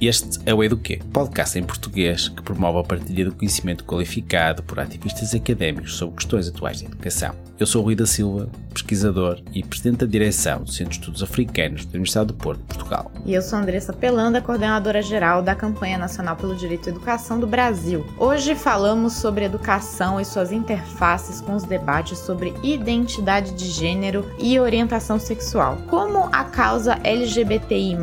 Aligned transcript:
Este 0.00 0.40
é 0.44 0.52
o 0.52 0.62
Eduquê, 0.62 1.00
podcast 1.12 1.56
em 1.56 1.62
português 1.62 2.28
que 2.28 2.42
promove 2.42 2.80
a 2.80 2.82
partilha 2.82 3.26
do 3.26 3.34
conhecimento 3.34 3.84
qualificado 3.84 4.62
por 4.64 4.80
ativistas 4.80 5.34
académicos 5.34 5.94
sobre 5.96 6.16
questões 6.16 6.48
atuais 6.48 6.80
de 6.80 6.86
educação. 6.86 7.32
Eu 7.56 7.66
sou 7.66 7.82
Rui 7.84 7.94
da 7.94 8.04
Silva, 8.04 8.48
pesquisador 8.72 9.40
e 9.54 9.62
presidente 9.62 9.98
da 9.98 10.06
direção 10.06 10.64
do 10.64 10.72
Centro 10.72 10.90
de 10.90 10.98
Estudos 10.98 11.22
Africanos 11.22 11.84
da 11.84 11.90
Universidade 11.90 12.26
do 12.26 12.34
Porto, 12.34 12.60
Portugal. 12.64 13.12
E 13.24 13.32
eu 13.32 13.40
sou 13.40 13.60
Andressa 13.60 13.92
Pelanda, 13.92 14.42
coordenadora 14.42 15.00
geral 15.00 15.40
da 15.40 15.54
Campanha 15.54 15.96
Nacional 15.96 16.34
pelo 16.34 16.56
Direito 16.56 16.88
à 16.88 16.92
Educação 16.92 17.38
do 17.38 17.46
Brasil. 17.46 18.04
Hoje 18.18 18.56
falamos 18.56 19.12
sobre 19.12 19.44
educação 19.44 20.20
e 20.20 20.24
suas 20.24 20.50
interfaces 20.50 21.40
com 21.40 21.54
os 21.54 21.62
debates 21.62 22.18
sobre 22.18 22.52
identidade 22.64 23.52
de 23.52 23.66
gênero 23.66 24.28
e 24.36 24.58
orientação 24.58 25.20
sexual. 25.20 25.78
Como 25.86 26.28
a 26.32 26.42
causa 26.42 26.98
LGBTI+ 27.04 27.96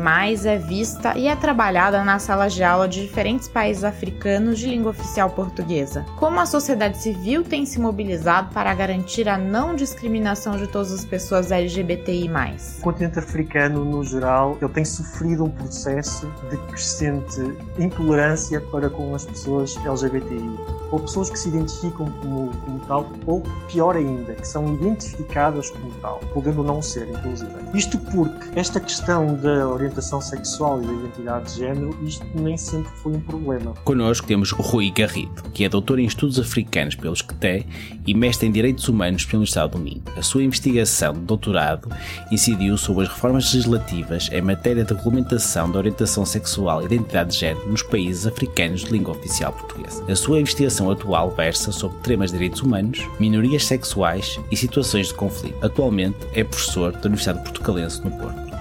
é 0.46 0.56
vista 0.56 1.16
e 1.18 1.28
é 1.28 1.36
trabalhada 1.36 1.91
nas 2.04 2.22
salas 2.22 2.54
de 2.54 2.64
aula 2.64 2.88
de 2.88 3.02
diferentes 3.02 3.48
países 3.48 3.84
africanos 3.84 4.58
de 4.58 4.68
língua 4.68 4.90
oficial 4.90 5.30
portuguesa. 5.30 6.06
Como 6.16 6.40
a 6.40 6.46
sociedade 6.46 6.98
civil 6.98 7.44
tem 7.44 7.66
se 7.66 7.78
mobilizado 7.78 8.52
para 8.54 8.72
garantir 8.74 9.28
a 9.28 9.36
não 9.36 9.74
discriminação 9.74 10.56
de 10.56 10.66
todas 10.66 10.92
as 10.92 11.04
pessoas 11.04 11.50
LGBTI+. 11.50 12.30
O 12.78 12.80
continente 12.80 13.18
africano, 13.18 13.84
no 13.84 14.02
geral, 14.02 14.56
ele 14.60 14.72
tem 14.72 14.84
sofrido 14.84 15.44
um 15.44 15.50
processo 15.50 16.32
de 16.50 16.56
crescente 16.68 17.40
intolerância 17.78 18.60
para 18.60 18.88
com 18.88 19.14
as 19.14 19.24
pessoas 19.24 19.76
LGBTI, 19.84 20.58
ou 20.92 21.00
pessoas 21.00 21.30
que 21.30 21.38
se 21.38 21.48
identificam 21.48 22.06
como, 22.20 22.50
como 22.64 22.78
tal, 22.86 23.10
ou 23.26 23.42
pior 23.66 23.96
ainda, 23.96 24.34
que 24.34 24.46
são 24.46 24.74
identificadas 24.74 25.70
como 25.70 25.90
tal, 26.00 26.20
podendo 26.32 26.62
não 26.62 26.80
ser, 26.80 27.08
inclusive. 27.08 27.50
Isto 27.74 27.98
porque 27.98 28.58
esta 28.58 28.78
questão 28.78 29.34
da 29.34 29.66
orientação 29.66 30.20
sexual 30.20 30.82
e 30.82 30.86
da 30.86 30.92
identidade 30.92 31.52
de 31.52 31.58
género, 31.58 31.98
isto 32.04 32.26
nem 32.34 32.56
sempre 32.56 32.90
foi 32.96 33.12
um 33.14 33.20
problema. 33.20 33.72
Connosco 33.84 34.26
temos 34.26 34.52
Rui 34.52 34.90
Garrido, 34.90 35.42
que 35.54 35.64
é 35.64 35.68
doutor 35.68 35.98
em 35.98 36.04
Estudos 36.04 36.38
Africanos 36.38 36.94
pelo 36.94 37.16
SCTE 37.16 37.66
e 38.06 38.14
mestre 38.14 38.46
em 38.46 38.52
Direitos 38.52 38.86
Humanos 38.88 39.24
pela 39.24 39.38
Universidade 39.38 39.72
do 39.72 39.78
Minho. 39.78 40.02
A 40.16 40.22
sua 40.22 40.42
investigação 40.42 41.14
de 41.14 41.20
doutorado 41.20 41.88
incidiu 42.30 42.76
sobre 42.76 43.04
as 43.04 43.08
reformas 43.08 43.44
legislativas 43.44 44.28
em 44.30 44.42
matéria 44.42 44.84
de 44.84 44.92
regulamentação 44.92 45.70
da 45.70 45.78
orientação 45.78 46.26
sexual 46.26 46.82
e 46.82 46.84
identidade 46.84 47.30
de 47.30 47.38
género 47.38 47.66
nos 47.68 47.82
países 47.82 48.26
africanos 48.26 48.84
de 48.84 48.90
língua 48.90 49.14
oficial 49.14 49.52
portuguesa. 49.52 50.04
A 50.08 50.14
sua 50.14 50.40
investigação 50.40 50.81
atual 50.90 51.30
versa 51.30 51.70
sobre 51.70 51.98
temas 51.98 52.30
de 52.30 52.38
direitos 52.38 52.62
humanos, 52.62 53.08
minorias 53.20 53.64
sexuais 53.64 54.40
e 54.50 54.56
situações 54.56 55.08
de 55.08 55.14
conflito. 55.14 55.64
Atualmente 55.64 56.18
é 56.34 56.42
professor 56.42 56.92
da 56.92 57.06
Universidade 57.06 57.42
Portucalense 57.42 58.04
no 58.04 58.10
Porto. 58.10 58.52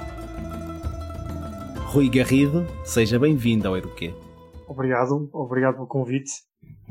Rui 1.86 2.10
Garrido, 2.10 2.66
seja 2.86 3.20
bem-vindo 3.20 3.68
ao 3.68 3.78
Eduquê. 3.78 4.14
Obrigado, 4.68 5.30
obrigado 5.34 5.76
pelo 5.76 5.88
convite. 5.88 6.32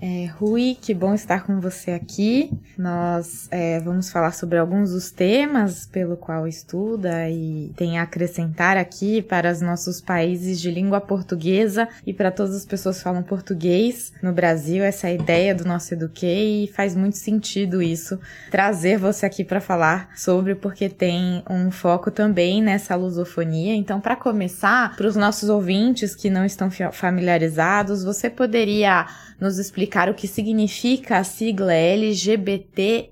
É, 0.02 0.30
Rui, 0.38 0.78
que 0.80 0.94
bom 0.94 1.12
estar 1.12 1.44
com 1.44 1.60
você 1.60 1.90
aqui. 1.90 2.50
Nós 2.78 3.46
é, 3.50 3.78
vamos 3.80 4.10
falar 4.10 4.32
sobre 4.32 4.56
alguns 4.56 4.92
dos 4.92 5.10
temas 5.10 5.84
pelo 5.84 6.16
qual 6.16 6.48
estuda 6.48 7.28
e 7.28 7.70
tem 7.76 7.98
a 7.98 8.04
acrescentar 8.04 8.78
aqui 8.78 9.20
para 9.20 9.52
os 9.52 9.60
nossos 9.60 10.00
países 10.00 10.58
de 10.58 10.70
língua 10.70 11.02
portuguesa 11.02 11.86
e 12.06 12.14
para 12.14 12.30
todas 12.30 12.56
as 12.56 12.64
pessoas 12.64 12.96
que 12.96 13.04
falam 13.04 13.22
português 13.22 14.10
no 14.22 14.32
Brasil. 14.32 14.82
Essa 14.82 15.10
ideia 15.10 15.54
do 15.54 15.66
nosso 15.66 15.92
Eduquei 15.92 16.64
e 16.64 16.68
faz 16.68 16.96
muito 16.96 17.18
sentido 17.18 17.82
isso, 17.82 18.18
trazer 18.50 18.96
você 18.96 19.26
aqui 19.26 19.44
para 19.44 19.60
falar 19.60 20.16
sobre, 20.16 20.54
porque 20.54 20.88
tem 20.88 21.42
um 21.50 21.70
foco 21.70 22.10
também 22.10 22.62
nessa 22.62 22.94
lusofonia. 22.96 23.74
Então, 23.74 24.00
para 24.00 24.16
começar, 24.16 24.96
para 24.96 25.06
os 25.06 25.14
nossos 25.14 25.50
ouvintes 25.50 26.14
que 26.14 26.30
não 26.30 26.46
estão 26.46 26.70
familiarizados, 26.90 28.02
você 28.02 28.30
poderia 28.30 29.06
nos 29.41 29.58
explicar 29.58 30.08
o 30.08 30.14
que 30.14 30.28
significa 30.28 31.19
a 31.19 31.24
sigla 31.24 31.72
LGBTI+. 31.72 33.11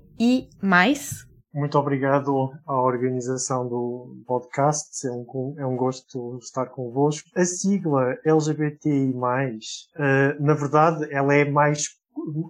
Muito 1.51 1.79
obrigado 1.79 2.51
à 2.67 2.79
organização 2.79 3.67
do 3.67 4.23
podcast, 4.27 5.07
é 5.07 5.11
um, 5.11 5.55
é 5.57 5.65
um 5.65 5.75
gosto 5.75 6.37
estar 6.41 6.67
convosco. 6.67 7.27
A 7.35 7.43
sigla 7.43 8.15
LGBTI+, 8.23 9.11
uh, 9.11 10.43
na 10.43 10.53
verdade, 10.53 11.11
ela 11.11 11.33
é 11.33 11.49
mais 11.49 11.98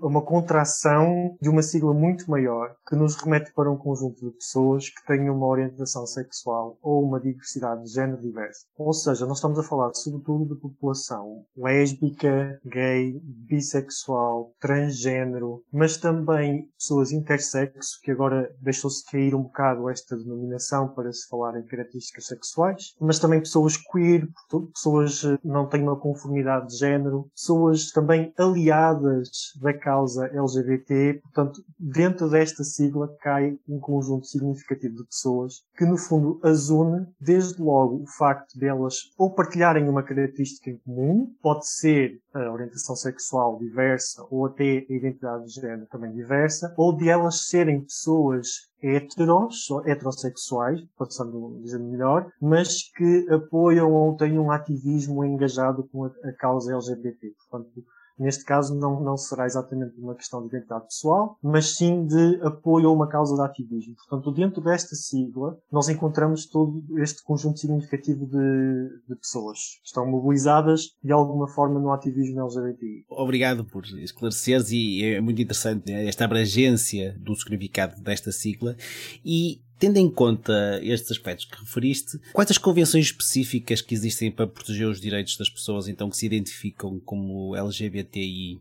uma 0.02 0.22
contração 0.22 1.38
de 1.41 1.50
uma 1.50 1.62
sigla 1.62 1.94
muito 1.94 2.30
maior 2.30 2.75
que 2.88 2.96
nos 2.96 3.16
remete 3.16 3.52
para 3.53 3.72
um 3.72 3.78
conjunto 3.78 4.25
de 4.25 4.31
pessoas 4.31 4.90
que 4.90 5.06
tenham 5.06 5.35
uma 5.35 5.47
orientação 5.47 6.06
sexual 6.06 6.78
ou 6.81 7.03
uma 7.03 7.19
diversidade 7.19 7.84
de 7.84 7.91
género 7.91 8.22
diversa. 8.22 8.66
Ou 8.78 8.94
seja, 8.94 9.25
nós 9.25 9.38
estamos 9.38 9.59
a 9.59 9.63
falar 9.63 9.94
sobretudo 9.94 10.53
de 10.53 10.62
população 10.62 11.44
lésbica, 11.56 12.59
gay, 12.66 13.19
bissexual, 13.24 14.53
transgênero, 14.59 15.63
mas 15.72 15.97
também 15.97 16.69
pessoas 16.78 17.12
intersexo, 17.12 18.00
que 18.02 18.12
agora 18.12 18.53
deixou-se 18.62 19.03
cair 19.09 19.35
um 19.35 19.44
bocado 19.44 19.90
esta 19.90 20.18
denominação 20.18 20.90
para 20.90 21.12
se 21.12 21.28
falar 21.28 21.59
em 21.59 21.66
características 21.66 22.28
sexuais, 22.28 22.96
mas 23.00 23.19
também 23.19 23.40
pessoas 23.40 23.78
queer, 23.78 24.28
pessoas 24.74 25.22
que 25.22 25.47
não 25.47 25.68
têm 25.68 25.84
uma 25.84 26.00
conformidade 26.00 26.68
de 26.68 26.78
género, 26.78 27.29
pessoas 27.35 27.91
também 27.91 28.34
aliadas 28.38 29.29
da 29.62 29.74
causa 29.74 30.28
LGBT. 30.28 31.20
Portanto, 31.24 31.64
dentro 31.78 32.30
desta 32.30 32.64
sigla 32.64 33.08
cai 33.22 33.58
um 33.68 33.80
conjunto 33.80 34.25
significativo 34.25 34.96
de 34.96 35.06
pessoas 35.06 35.64
que, 35.78 35.86
no 35.86 35.97
fundo, 35.97 36.40
as 36.44 36.70
une 36.70 37.08
desde 37.20 37.62
logo 37.62 38.03
o 38.03 38.08
facto 38.08 38.58
delas 38.58 38.96
ou 39.18 39.34
partilharem 39.34 39.88
uma 39.88 40.03
característica 40.03 40.70
em 40.70 40.78
comum, 40.78 41.34
pode 41.42 41.68
ser 41.68 42.20
a 42.34 42.52
orientação 42.52 42.96
sexual 42.96 43.58
diversa 43.58 44.25
ou 44.30 44.46
até 44.46 44.86
a 44.90 44.94
identidade 44.94 45.46
de 45.46 45.53
género 45.53 45.88
também 45.88 46.12
diversa, 46.12 46.74
ou 46.78 46.96
de 46.96 47.09
elas 47.09 47.47
serem 47.47 47.81
pessoas 47.81 48.70
heteros, 48.81 49.70
ou 49.70 49.86
heterossexuais, 49.88 50.81
passando 50.97 51.59
dizer 51.62 51.80
melhor, 51.80 52.31
mas 52.41 52.84
que 52.96 53.28
apoiam 53.30 53.91
ou 53.91 54.16
têm 54.16 54.40
um 54.40 54.52
ativismo 54.52 55.26
engajado 55.26 55.88
com 55.91 56.06
a, 56.06 56.12
a 56.24 56.34
causa 56.34 56.74
LGBT. 56.74 57.34
Portanto, 57.50 57.84
Neste 58.19 58.44
caso, 58.44 58.75
não, 58.75 59.02
não 59.02 59.16
será 59.16 59.46
exatamente 59.46 59.97
uma 59.97 60.13
questão 60.13 60.41
de 60.41 60.47
identidade 60.47 60.85
pessoal, 60.85 61.38
mas 61.41 61.75
sim 61.75 62.06
de 62.06 62.40
apoio 62.44 62.90
a 62.90 62.91
uma 62.91 63.07
causa 63.07 63.35
de 63.35 63.41
ativismo. 63.41 63.96
Portanto, 63.96 64.31
dentro 64.31 64.62
desta 64.62 64.96
sigla, 64.96 65.57
nós 65.72 65.88
encontramos 65.88 66.46
todo 66.46 66.84
este 67.00 67.24
conjunto 67.24 67.59
significativo 67.59 68.25
de, 68.25 68.90
de 69.08 69.16
pessoas 69.16 69.79
que 69.81 69.88
estão 69.88 70.06
mobilizadas 70.06 70.96
de 71.03 71.12
alguma 71.12 71.47
forma 71.47 71.79
no 71.79 71.91
ativismo 71.91 72.41
LGBTI. 72.41 73.06
Obrigado 73.09 73.63
por 73.63 73.85
esclareceres 73.85 74.72
e 74.72 75.03
é 75.03 75.22
muito 75.22 75.41
interessante 75.41 75.91
esta 75.91 76.25
abrangência 76.25 77.18
do 77.19 77.35
significado 77.35 78.02
desta 78.02 78.31
sigla 78.31 78.75
e 79.24 79.62
Tendo 79.79 79.97
em 79.97 80.12
conta 80.12 80.79
estes 80.84 81.12
aspectos 81.12 81.45
que 81.45 81.57
referiste, 81.57 82.19
quais 82.34 82.51
as 82.51 82.57
convenções 82.57 83.06
específicas 83.06 83.81
que 83.81 83.95
existem 83.95 84.29
para 84.29 84.45
proteger 84.45 84.88
os 84.88 85.00
direitos 85.00 85.38
das 85.38 85.50
pessoas 85.50 85.88
então 85.88 86.09
que 86.09 86.17
se 86.17 86.25
identificam 86.25 87.00
como 87.00 87.56
LGBTI+, 87.56 88.59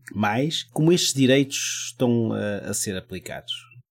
como 0.72 0.92
estes 0.92 1.12
direitos 1.12 1.88
estão 1.88 2.32
a, 2.32 2.70
a 2.70 2.74
ser 2.74 2.96
aplicados? 2.96 3.52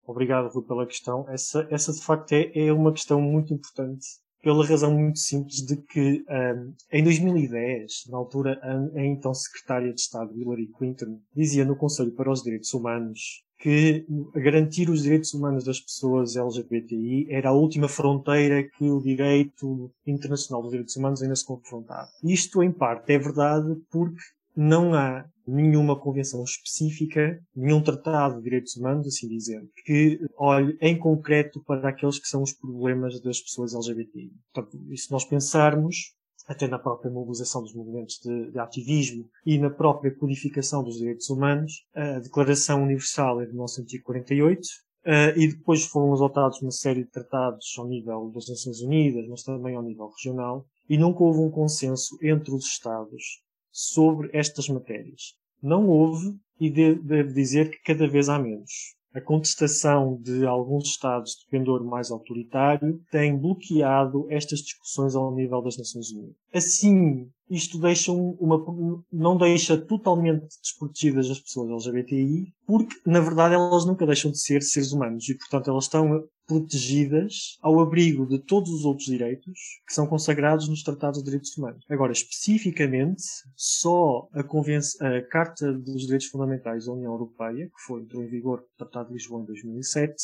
Obrigado 0.06 0.62
pela 0.62 0.86
questão. 0.86 1.28
Essa, 1.28 1.69
essa 1.70 1.92
de 1.92 2.03
facto 2.03 2.32
é, 2.32 2.50
é 2.54 2.72
uma 2.72 2.91
questão 2.92 3.20
muito 3.20 3.52
importante 3.52 4.06
pela 4.42 4.66
razão 4.66 4.92
muito 4.92 5.19
simples 5.19 5.56
de 5.56 5.76
que 5.76 6.25
um, 6.28 6.75
em 6.91 7.04
2010, 7.04 8.06
na 8.08 8.16
altura, 8.16 8.58
a, 8.62 8.98
a 8.98 9.04
então 9.04 9.34
secretária 9.34 9.92
de 9.92 10.00
Estado 10.00 10.34
Hillary 10.34 10.69
Clinton 10.69 11.20
dizia 11.34 11.64
no 11.64 11.76
Conselho 11.76 12.12
para 12.12 12.31
os 12.31 12.42
Direitos 12.42 12.72
Humanos 12.72 13.44
que 13.60 14.06
garantir 14.34 14.88
os 14.88 15.03
direitos 15.03 15.34
humanos 15.34 15.65
das 15.65 15.78
pessoas 15.78 16.34
LGBTI 16.34 17.26
era 17.31 17.50
a 17.50 17.53
última 17.53 17.88
fronteira 17.88 18.65
que 18.65 18.84
o 18.91 19.00
direito 19.00 19.93
internacional 20.06 20.62
dos 20.62 20.71
direitos 20.71 20.97
humanos 20.97 21.22
ainda 21.22 21.37
se 21.37 21.44
confrontava. 21.44 22.09
Isto, 22.25 22.62
em 22.62 22.73
parte, 22.73 23.12
é 23.12 23.19
verdade 23.19 23.76
porque 23.90 24.23
não 24.56 24.94
há 24.94 25.26
nenhuma 25.46 25.99
convenção 25.99 26.43
específica, 26.43 27.38
nenhum 27.55 27.82
tratado 27.82 28.37
de 28.37 28.44
direitos 28.44 28.76
humanos, 28.76 29.06
assim 29.06 29.29
dizendo, 29.29 29.69
que 29.84 30.20
olhe 30.38 30.76
em 30.81 30.96
concreto 30.99 31.62
para 31.64 31.88
aqueles 31.88 32.19
que 32.19 32.29
são 32.29 32.43
os 32.43 32.52
problemas 32.52 33.20
das 33.20 33.40
pessoas 33.40 33.75
LGBTI. 33.75 34.32
Portanto, 34.55 34.81
e 34.90 34.96
se 34.96 35.11
nós 35.11 35.25
pensarmos, 35.25 36.14
até 36.50 36.67
na 36.67 36.81
própria 36.81 37.12
mobilização 37.12 37.62
dos 37.62 37.73
movimentos 37.73 38.19
de, 38.19 38.50
de, 38.50 38.58
ativismo 38.58 39.25
e 39.47 39.56
na 39.56 39.70
própria 39.70 40.12
codificação 40.12 40.82
dos 40.82 40.99
direitos 40.99 41.31
humanos. 41.31 41.87
A 41.94 42.19
Declaração 42.19 42.82
Universal 42.82 43.41
é 43.41 43.47
de 43.47 43.52
1948 43.52 44.61
uh, 44.61 45.38
e 45.38 45.47
depois 45.47 45.87
foram 45.87 46.12
adotados 46.12 46.61
uma 46.61 46.73
série 46.73 47.05
de 47.05 47.11
tratados 47.11 47.73
ao 47.79 47.87
nível 47.87 48.32
das 48.35 48.49
Nações 48.49 48.81
Unidas, 48.81 49.29
mas 49.29 49.44
também 49.44 49.76
ao 49.76 49.82
nível 49.85 50.08
regional, 50.08 50.67
e 50.88 50.99
nunca 50.99 51.23
houve 51.23 51.38
um 51.38 51.52
consenso 51.52 52.19
entre 52.20 52.53
os 52.53 52.64
Estados 52.64 53.23
sobre 53.70 54.29
estas 54.32 54.69
matérias. 54.69 55.37
Não 55.62 55.88
houve, 55.88 56.37
e 56.58 56.69
devo 56.69 57.32
dizer 57.32 57.70
que 57.70 57.81
cada 57.85 58.08
vez 58.08 58.29
há 58.29 58.41
menos. 58.41 58.96
A 59.14 59.20
contestação 59.20 60.18
de 60.20 60.46
alguns 60.46 60.88
Estados 60.88 61.32
de 61.32 61.46
pendor 61.50 61.84
mais 61.84 62.10
autoritário 62.10 63.00
tem 63.10 63.36
bloqueado 63.36 64.26
estas 64.30 64.60
discussões 64.60 65.14
ao 65.14 65.34
nível 65.34 65.62
das 65.62 65.76
Nações 65.76 66.10
Unidas. 66.10 66.34
Assim, 66.52 67.28
isto 67.48 67.78
deixa 67.78 68.12
uma, 68.12 68.64
não 69.12 69.36
deixa 69.36 69.76
totalmente 69.76 70.46
desprotegidas 70.62 71.30
as 71.30 71.40
pessoas 71.40 71.86
LGBTI, 71.86 72.52
porque, 72.66 72.94
na 73.04 73.20
verdade, 73.20 73.54
elas 73.54 73.84
nunca 73.84 74.06
deixam 74.06 74.30
de 74.30 74.38
ser 74.38 74.62
seres 74.62 74.92
humanos 74.92 75.28
e, 75.28 75.36
portanto, 75.36 75.70
elas 75.70 75.84
estão 75.84 76.24
protegidas 76.50 77.56
ao 77.62 77.79
abrigo 77.79 78.26
de 78.26 78.41
todos 78.41 78.70
os 78.70 78.85
outros 78.85 79.06
direitos 79.06 79.81
que 79.87 79.94
são 79.94 80.05
consagrados 80.05 80.69
nos 80.69 80.82
Tratados 80.82 81.20
de 81.20 81.25
Direitos 81.25 81.56
Humanos. 81.56 81.85
Agora, 81.88 82.11
especificamente, 82.11 83.23
só 83.55 84.29
a, 84.35 84.41
a 84.41 85.23
Carta 85.31 85.73
dos 85.73 86.02
Direitos 86.02 86.26
Fundamentais 86.26 86.87
da 86.87 86.93
União 86.93 87.12
Europeia, 87.12 87.67
que 87.67 87.82
foi 87.87 88.00
entrou 88.00 88.25
em 88.25 88.26
vigor 88.26 88.62
com 88.62 88.64
o 88.64 88.79
Tratado 88.79 89.08
de 89.11 89.14
Lisboa 89.14 89.43
em 89.43 89.47
2007, 89.47 90.14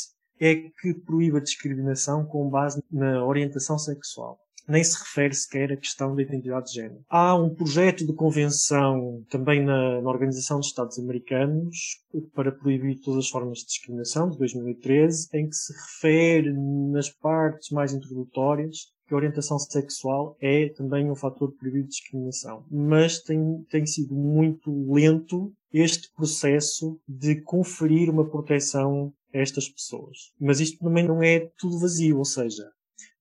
é 0.40 0.56
que 0.56 0.92
proíbe 0.94 1.36
a 1.36 1.40
discriminação 1.40 2.26
com 2.26 2.50
base 2.50 2.82
na 2.90 3.24
orientação 3.24 3.78
sexual 3.78 4.40
nem 4.68 4.82
se 4.82 4.98
refere 4.98 5.34
sequer 5.34 5.72
à 5.72 5.76
questão 5.76 6.14
da 6.14 6.22
identidade 6.22 6.66
de 6.66 6.74
género. 6.74 7.00
Há 7.08 7.34
um 7.34 7.54
projeto 7.54 8.06
de 8.06 8.12
convenção 8.12 9.22
também 9.30 9.62
na, 9.62 10.00
na, 10.00 10.10
Organização 10.10 10.58
dos 10.58 10.68
Estados 10.68 10.98
Americanos 10.98 12.00
para 12.34 12.52
proibir 12.52 13.00
todas 13.00 13.26
as 13.26 13.30
formas 13.30 13.58
de 13.58 13.66
discriminação, 13.66 14.30
de 14.30 14.38
2013, 14.38 15.28
em 15.34 15.48
que 15.48 15.54
se 15.54 15.72
refere 15.72 16.52
nas 16.52 17.10
partes 17.10 17.70
mais 17.70 17.92
introdutórias 17.92 18.94
que 19.06 19.14
a 19.14 19.16
orientação 19.16 19.58
sexual 19.58 20.36
é 20.40 20.68
também 20.70 21.10
um 21.10 21.14
fator 21.14 21.52
proibido 21.52 21.84
de 21.84 21.90
discriminação. 21.90 22.64
Mas 22.70 23.20
tem, 23.22 23.64
tem 23.70 23.86
sido 23.86 24.14
muito 24.14 24.92
lento 24.92 25.52
este 25.72 26.12
processo 26.14 26.98
de 27.06 27.40
conferir 27.42 28.10
uma 28.10 28.28
proteção 28.28 29.12
a 29.32 29.38
estas 29.38 29.68
pessoas. 29.68 30.32
Mas 30.40 30.60
isto 30.60 30.78
também 30.78 31.06
não 31.06 31.22
é 31.22 31.50
tudo 31.58 31.78
vazio, 31.78 32.18
ou 32.18 32.24
seja, 32.24 32.64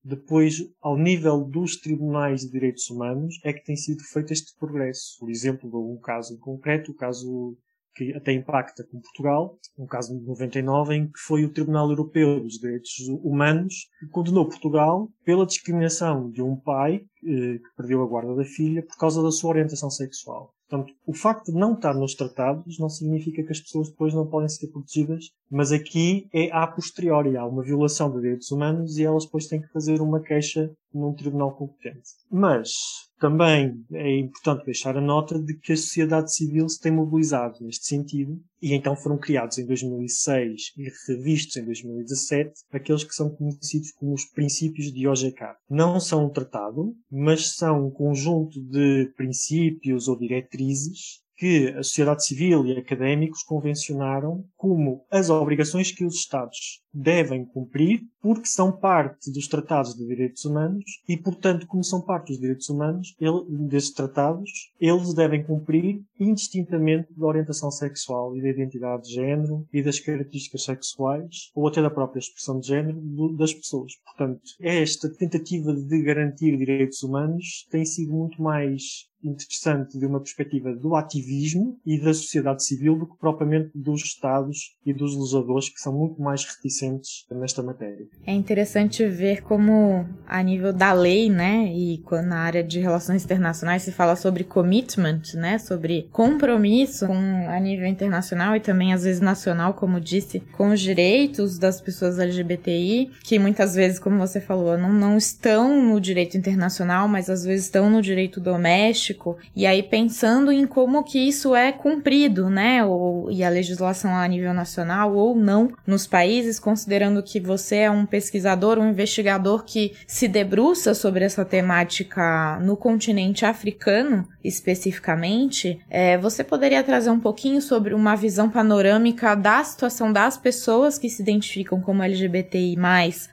depois, 0.08 0.62
ao 0.80 0.96
nível 0.96 1.44
dos 1.44 1.78
tribunais 1.78 2.42
de 2.42 2.52
direitos 2.52 2.88
humanos, 2.92 3.40
é 3.44 3.52
que 3.52 3.66
tem 3.66 3.76
sido 3.76 4.04
feito 4.04 4.32
este 4.32 4.56
progresso. 4.56 5.18
Por 5.20 5.32
exemplo, 5.32 5.92
um 5.92 6.00
caso 6.00 6.36
em 6.36 6.38
concreto, 6.38 6.92
o 6.92 6.96
caso 6.96 7.58
que 7.96 8.14
até 8.14 8.32
impacta 8.34 8.84
com 8.84 9.00
Portugal, 9.00 9.58
um 9.80 9.88
caso 9.88 10.16
de 10.16 10.24
99, 10.26 10.94
em 10.94 11.08
que 11.08 11.18
foi 11.18 11.44
o 11.44 11.52
Tribunal 11.52 11.90
Europeu 11.90 12.40
dos 12.40 12.60
Direitos 12.60 12.92
Humanos 13.24 13.90
que 14.00 14.08
condenou 14.08 14.48
Portugal 14.48 15.10
pela 15.24 15.46
discriminação 15.46 16.30
de 16.30 16.42
um 16.42 16.56
pai 16.56 17.04
que 17.26 17.76
perdeu 17.76 18.04
a 18.04 18.08
guarda 18.08 18.36
da 18.36 18.46
filha 18.46 18.84
por 18.84 18.98
causa 18.98 19.22
da 19.24 19.32
sua 19.32 19.50
orientação 19.52 19.90
sexual. 19.90 20.54
Portanto, 20.68 20.94
o 21.06 21.14
facto 21.14 21.52
de 21.52 21.58
não 21.58 21.74
estar 21.74 21.94
nos 21.94 22.16
tratados 22.16 22.80
não 22.80 22.90
significa 22.90 23.44
que 23.44 23.52
as 23.52 23.60
pessoas 23.60 23.90
depois 23.90 24.14
não 24.14 24.28
podem 24.28 24.50
ser 24.50 24.68
protegidas, 24.68 25.26
mas 25.50 25.72
aqui 25.72 26.28
é 26.34 26.52
a 26.52 26.66
posteriori, 26.66 27.38
há 27.38 27.46
uma 27.46 27.64
violação 27.64 28.12
de 28.12 28.20
direitos 28.20 28.52
humanos 28.52 28.98
e 28.98 29.04
elas 29.04 29.26
depois 29.26 29.46
têm 29.48 29.62
que 29.62 29.72
fazer 29.72 30.02
uma 30.02 30.20
queixa 30.20 30.72
num 30.92 31.14
tribunal 31.14 31.56
competente. 31.56 32.10
Mas 32.32 32.72
também 33.20 33.74
é 33.94 34.18
importante 34.18 34.66
deixar 34.66 34.98
a 34.98 35.02
nota 35.02 35.40
de 35.40 35.58
que 35.60 35.74
a 35.74 35.78
sociedade 35.78 36.34
civil 36.34 36.68
se 36.68 36.80
tem 36.80 36.92
mobilizado 36.92 37.58
neste 37.62 37.86
sentido 37.86 38.40
e 38.62 38.74
então 38.74 38.96
foram 38.96 39.18
criados 39.18 39.58
em 39.58 39.66
2006 39.66 40.74
e 40.78 40.92
revistos 41.08 41.58
em 41.58 41.66
2017 41.66 42.54
aqueles 42.72 43.04
que 43.04 43.14
são 43.14 43.30
conhecidos 43.30 43.92
como 43.92 44.14
os 44.14 44.26
princípios 44.26 44.92
de 44.92 45.08
OGK. 45.08 45.56
Não 45.70 46.00
são 46.00 46.26
um 46.26 46.30
tratado, 46.30 46.96
mas 47.12 47.56
são 47.56 47.88
um 47.88 47.92
conjunto 47.92 48.62
de 48.62 49.12
princípios 49.16 50.08
ou 50.08 50.18
diretrizes 50.18 51.24
que 51.38 51.68
a 51.70 51.84
sociedade 51.84 52.26
civil 52.26 52.66
e 52.66 52.78
académicos 52.78 53.44
convencionaram 53.44 54.46
como 54.56 55.06
as 55.12 55.30
obrigações 55.30 55.92
que 55.92 56.06
os 56.06 56.16
Estados 56.16 56.82
devem 56.96 57.46
cumprir 57.46 58.02
porque 58.22 58.48
são 58.48 58.72
parte 58.72 59.32
dos 59.32 59.48
tratados 59.48 59.94
de 59.94 60.08
direitos 60.08 60.46
humanos 60.46 60.84
e, 61.08 61.16
portanto, 61.18 61.68
como 61.68 61.84
são 61.84 62.02
parte 62.02 62.30
dos 62.30 62.40
direitos 62.40 62.70
humanos 62.70 63.16
ele, 63.20 63.44
desses 63.68 63.92
tratados, 63.92 64.72
eles 64.80 65.14
devem 65.14 65.44
cumprir 65.44 66.02
indistintamente 66.20 67.08
da 67.16 67.28
orientação 67.28 67.70
sexual 67.70 68.36
e 68.36 68.42
da 68.42 68.50
identidade 68.50 69.04
de 69.04 69.14
género 69.14 69.68
e 69.72 69.84
das 69.84 70.00
características 70.00 70.64
sexuais 70.64 71.52
ou 71.54 71.68
até 71.68 71.82
da 71.82 71.90
própria 71.90 72.20
expressão 72.20 72.60
de 72.60 72.68
género 72.68 73.00
das 73.38 73.54
pessoas. 73.54 73.94
Portanto, 74.04 74.42
esta 74.60 75.10
tentativa 75.10 75.74
de 75.74 76.02
garantir 76.02 76.58
direitos 76.58 77.04
humanos 77.04 77.68
tem 77.70 77.86
sido 77.86 78.14
muito 78.14 78.42
mais 78.42 79.08
interessante 79.24 79.98
de 79.98 80.06
uma 80.06 80.20
perspectiva 80.20 80.74
do 80.74 80.96
ativismo 80.96 81.80
e 81.86 82.00
da 82.00 82.14
sociedade 82.14 82.64
civil 82.64 82.98
do 82.98 83.08
que 83.08 83.18
propriamente 83.18 83.72
dos 83.74 84.04
Estados 84.04 84.76
e 84.86 84.94
dos 84.94 85.16
legisladores 85.16 85.70
que 85.70 85.80
são 85.80 85.94
muito 85.94 86.22
mais 86.22 86.46
reticentes 86.46 86.85
nesta 87.32 87.62
matéria. 87.62 88.06
É 88.26 88.34
interessante 88.34 89.06
ver 89.08 89.42
como 89.42 90.06
a 90.28 90.42
nível 90.42 90.74
da 90.74 90.94
lei, 90.94 91.30
né, 91.30 91.72
e 91.74 92.04
na 92.24 92.40
área 92.40 92.64
de 92.64 92.80
relações 92.80 93.24
internacionais 93.24 93.84
se 93.84 93.92
fala 93.92 94.16
sobre 94.16 94.44
commitment, 94.44 95.22
né, 95.36 95.58
sobre 95.58 96.08
compromisso 96.12 97.08
com, 97.08 97.50
a 97.50 97.60
nível 97.60 97.88
internacional 97.88 98.56
e 98.56 98.60
também 98.60 98.94
às 98.94 99.04
vezes 99.04 99.22
nacional, 99.22 99.74
como 99.74 100.00
disse, 100.00 100.40
com 100.58 100.70
os 100.70 100.80
direitos 100.80 101.58
das 101.58 101.82
pessoas 101.82 102.20
LGBTI, 102.20 103.12
que 103.24 103.40
muitas 103.40 103.76
vezes, 103.76 104.00
como 104.00 104.18
você 104.18 104.40
falou, 104.40 104.78
não, 104.78 104.92
não 104.92 105.18
estão 105.18 105.82
no 105.82 106.00
direito 106.00 106.38
internacional, 106.38 107.08
mas 107.08 107.30
às 107.30 107.44
vezes 107.44 107.66
estão 107.66 107.90
no 107.90 108.02
direito 108.02 108.40
doméstico 108.40 109.38
e 109.56 109.66
aí 109.66 109.84
pensando 109.84 110.52
em 110.52 110.66
como 110.66 111.04
que 111.04 111.20
isso 111.20 111.56
é 111.56 111.72
cumprido, 111.72 112.50
né, 112.50 112.84
ou, 112.84 113.32
e 113.32 113.44
a 113.44 113.50
legislação 113.50 114.16
a 114.16 114.28
nível 114.28 114.54
nacional 114.54 115.14
ou 115.14 115.36
não 115.36 115.72
nos 115.86 116.08
países, 116.08 116.60
considerando 116.76 117.24
que 117.24 117.40
você 117.40 117.78
é 117.78 117.90
um 117.90 118.06
pesquisador, 118.06 118.78
um 118.78 118.90
investigador 118.90 119.64
que 119.64 119.94
se 120.06 120.28
debruça 120.28 120.94
sobre 120.94 121.24
essa 121.24 121.46
temática 121.46 122.60
no 122.60 122.76
continente 122.76 123.46
africano, 123.46 124.28
especificamente, 124.44 125.80
é, 125.90 126.18
você 126.18 126.44
poderia 126.44 126.84
trazer 126.84 127.10
um 127.10 127.20
pouquinho 127.20 127.62
sobre 127.62 127.94
uma 127.94 128.14
visão 128.14 128.50
panorâmica 128.50 129.36
da 129.36 129.64
situação 129.64 130.12
das 130.12 130.38
pessoas 130.38 130.98
que 130.98 131.10
se 131.10 131.22
identificam 131.22 131.80
como 131.80 132.04
LGBTI+, 132.04 132.76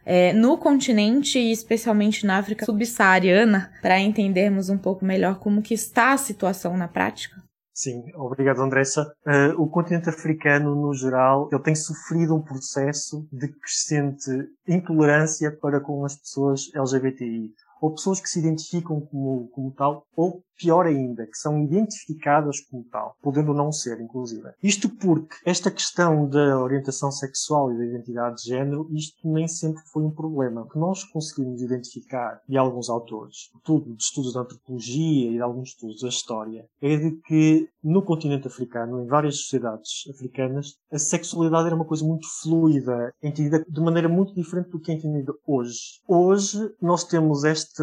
é, 0.07 0.33
no 0.33 0.57
continente 0.57 1.41
e 1.41 1.51
especialmente 1.51 2.25
na 2.25 2.39
África 2.39 2.65
subsaariana, 2.65 3.73
para 3.83 3.99
entendermos 3.99 4.69
um 4.69 4.79
pouco 4.79 5.05
melhor 5.05 5.41
como 5.41 5.63
que 5.63 5.75
está 5.75 6.13
a 6.13 6.17
situação 6.17 6.77
na 6.77 6.87
prática? 6.87 7.42
Sim, 7.75 8.05
obrigado 8.15 8.61
Andressa. 8.61 9.15
Uh, 9.27 9.61
o 9.61 9.67
continente 9.69 10.09
africano, 10.09 10.75
no 10.75 10.93
geral, 10.93 11.49
ele 11.51 11.63
tem 11.63 11.75
sofrido 11.75 12.35
um 12.35 12.43
processo 12.43 13.27
de 13.33 13.49
crescente 13.49 14.31
intolerância 14.69 15.51
para 15.51 15.81
com 15.81 16.05
as 16.05 16.15
pessoas 16.17 16.71
LGBTI 16.75 17.55
ou 17.83 17.91
pessoas 17.91 18.21
que 18.21 18.29
se 18.29 18.39
identificam 18.39 19.01
como, 19.01 19.49
como 19.49 19.73
tal, 19.73 20.07
ou 20.17 20.41
pior 20.57 20.87
ainda, 20.87 21.27
que 21.27 21.37
são 21.37 21.65
identificadas 21.65 22.61
como 22.61 22.85
tal, 22.85 23.17
podendo 23.21 23.53
não 23.53 23.73
ser, 23.73 24.01
inclusive. 24.01 24.49
Isto 24.63 24.89
porque 24.89 25.35
esta 25.45 25.69
questão 25.69 26.29
da 26.29 26.61
orientação 26.61 27.11
sexual 27.11 27.73
e 27.73 27.79
da 27.79 27.85
identidade 27.85 28.37
de 28.37 28.51
género, 28.51 28.89
isto 28.93 29.29
nem 29.29 29.49
sempre 29.49 29.83
foi 29.93 30.05
um 30.05 30.11
problema. 30.13 30.63
O 30.63 30.69
que 30.69 30.79
nós 30.79 31.03
conseguimos 31.03 31.61
identificar, 31.61 32.41
e 32.49 32.57
alguns 32.57 32.89
autores, 32.89 33.51
tudo 33.65 33.97
de 33.97 34.03
estudos 34.05 34.35
da 34.35 34.43
antropologia 34.43 35.31
e 35.31 35.35
de 35.35 35.43
alguns 35.43 35.71
estudos 35.71 36.01
da 36.03 36.09
história, 36.09 36.65
é 36.81 36.97
de 36.97 37.11
que 37.27 37.69
no 37.83 38.03
continente 38.03 38.47
africano, 38.47 39.03
em 39.03 39.07
várias 39.07 39.39
sociedades 39.39 40.05
africanas, 40.11 40.77
a 40.91 40.99
sexualidade 40.99 41.67
era 41.67 41.75
uma 41.75 41.85
coisa 41.85 42.05
muito 42.05 42.27
fluida, 42.41 43.13
entendida 43.23 43.65
de 43.69 43.81
maneira 43.81 44.09
muito 44.09 44.35
diferente 44.35 44.71
do 44.71 44.79
que 44.79 44.93
é 44.93 44.95
entendida 44.95 45.33
hoje. 45.47 46.01
Hoje 46.07 46.75
nós 46.81 47.05
temos 47.05 47.45
este, 47.45 47.83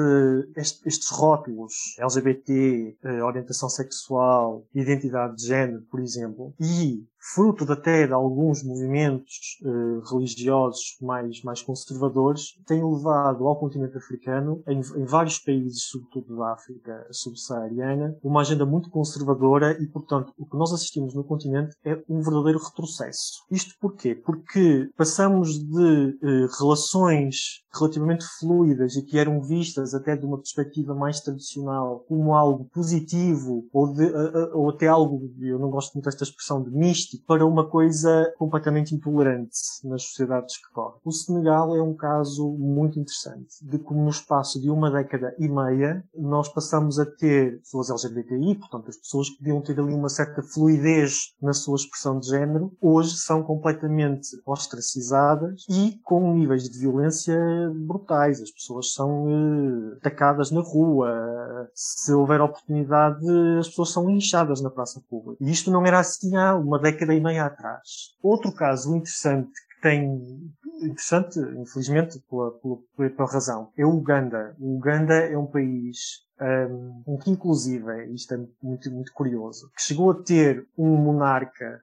este, 0.56 0.88
estes 0.88 1.10
rótulos 1.10 1.74
LGBT, 2.00 2.98
eh, 3.04 3.24
orientação 3.24 3.70
sexual, 3.70 4.66
identidade 4.74 5.36
de 5.36 5.48
género, 5.48 5.82
por 5.90 6.00
exemplo, 6.00 6.54
e 6.60 7.04
fruto 7.20 7.70
até 7.72 8.08
de 8.08 8.14
alguns 8.14 8.64
movimentos 8.64 9.60
uh, 9.64 10.00
religiosos 10.12 10.98
mais, 11.02 11.44
mais 11.44 11.62
conservadores, 11.62 12.54
tem 12.66 12.84
levado 12.84 13.48
ao 13.48 13.60
continente 13.60 13.98
africano, 13.98 14.64
em, 14.68 14.80
em 14.80 15.06
vários 15.06 15.40
países, 15.40 15.84
sobretudo 15.84 16.38
da 16.38 16.54
África 16.54 17.08
subsaariana, 17.12 18.18
uma 18.24 18.42
agenda 18.42 18.66
muito 18.66 18.90
conservadora 18.90 19.78
e, 19.82 19.88
portanto, 19.88 20.34
o 20.38 20.46
que 20.46 20.58
nós 20.58 20.74
assistimos 20.74 21.14
no 21.14 21.24
continente 21.24 21.76
é 21.84 22.02
um 22.10 22.22
verdadeiro 22.22 22.60
retrocesso. 22.60 23.46
Isto 23.52 23.76
porquê? 23.80 24.16
Porque 24.16 24.90
passamos 24.96 25.60
de 25.60 26.18
uh, 26.24 26.48
relações 26.60 27.64
relativamente 27.74 28.26
fluidas 28.40 28.96
e 28.96 29.04
que 29.04 29.18
eram 29.18 29.42
vistas 29.42 29.94
até 29.94 30.16
de 30.16 30.26
uma 30.26 30.38
perspectiva 30.38 30.96
mais 30.96 31.20
tradicional 31.20 32.04
como 32.08 32.34
algo 32.34 32.66
positivo 32.74 33.68
ou, 33.72 33.94
de, 33.94 34.06
uh, 34.06 34.58
ou 34.58 34.70
até 34.70 34.88
algo, 34.88 35.30
eu 35.40 35.60
não 35.60 35.70
gosto 35.70 35.94
muito 35.94 36.06
desta 36.06 36.24
expressão, 36.24 36.64
de 36.64 36.72
místico, 36.72 37.09
para 37.18 37.46
uma 37.46 37.68
coisa 37.68 38.34
completamente 38.38 38.94
intolerante 38.94 39.58
nas 39.84 40.04
sociedades 40.04 40.58
que 40.58 40.72
correm. 40.74 41.00
O 41.04 41.12
Senegal 41.12 41.76
é 41.76 41.82
um 41.82 41.94
caso 41.94 42.50
muito 42.52 43.00
interessante 43.00 43.56
de 43.62 43.78
como 43.80 44.04
no 44.04 44.10
espaço 44.10 44.60
de 44.62 44.70
uma 44.70 44.92
década 44.92 45.36
e 45.40 45.48
meia 45.48 46.04
nós 46.16 46.50
passamos 46.50 47.00
a 47.00 47.06
ter 47.06 47.60
pessoas 47.60 47.90
LGBTI, 47.90 48.56
portanto 48.56 48.90
as 48.90 48.98
pessoas 48.98 49.30
que 49.30 49.38
podiam 49.38 49.62
ter 49.62 49.80
ali 49.80 49.94
uma 49.94 50.10
certa 50.10 50.42
fluidez 50.42 51.34
na 51.42 51.54
sua 51.54 51.76
expressão 51.76 52.20
de 52.20 52.28
género, 52.28 52.72
hoje 52.82 53.18
são 53.18 53.44
completamente 53.44 54.28
ostracizadas 54.46 55.66
e 55.70 56.00
com 56.04 56.34
níveis 56.34 56.70
de 56.70 56.80
violência 56.80 57.38
brutais. 57.76 58.42
As 58.42 58.52
pessoas 58.52 58.94
são 58.94 59.26
uh, 59.26 59.94
atacadas 59.98 60.52
na 60.52 60.62
rua, 60.62 61.70
se 61.74 62.14
houver 62.14 62.42
oportunidade, 62.42 63.26
as 63.60 63.68
pessoas 63.68 63.92
são 63.92 64.10
linchadas 64.10 64.62
na 64.62 64.70
praça 64.70 65.02
pública. 65.10 65.44
E 65.44 65.52
isto 65.52 65.72
não 65.72 65.86
era 65.86 66.00
assim 66.00 66.36
há 66.36 66.56
uma 66.56 66.80
década 66.80 66.99
e 67.06 67.20
meia 67.20 67.46
atrás. 67.46 68.14
Outro 68.22 68.54
caso 68.54 68.96
interessante 68.96 69.52
que 69.52 69.82
tem 69.82 70.52
interessante, 70.82 71.40
infelizmente, 71.40 72.20
pela, 72.30 72.52
pela, 72.60 73.10
pela 73.10 73.32
razão, 73.32 73.72
é 73.78 73.86
o 73.86 73.96
Uganda. 73.96 74.56
O 74.60 74.78
Uganda 74.78 75.14
é 75.16 75.38
um 75.38 75.48
país 75.48 76.28
um, 76.42 77.18
que 77.18 77.32
inclusive, 77.32 78.06
isto 78.14 78.34
é 78.34 78.40
muito, 78.62 78.92
muito 78.92 79.14
curioso, 79.14 79.70
que 79.76 79.82
chegou 79.82 80.12
a 80.12 80.16
ter 80.16 80.66
um 80.78 80.96
monarca 80.96 81.82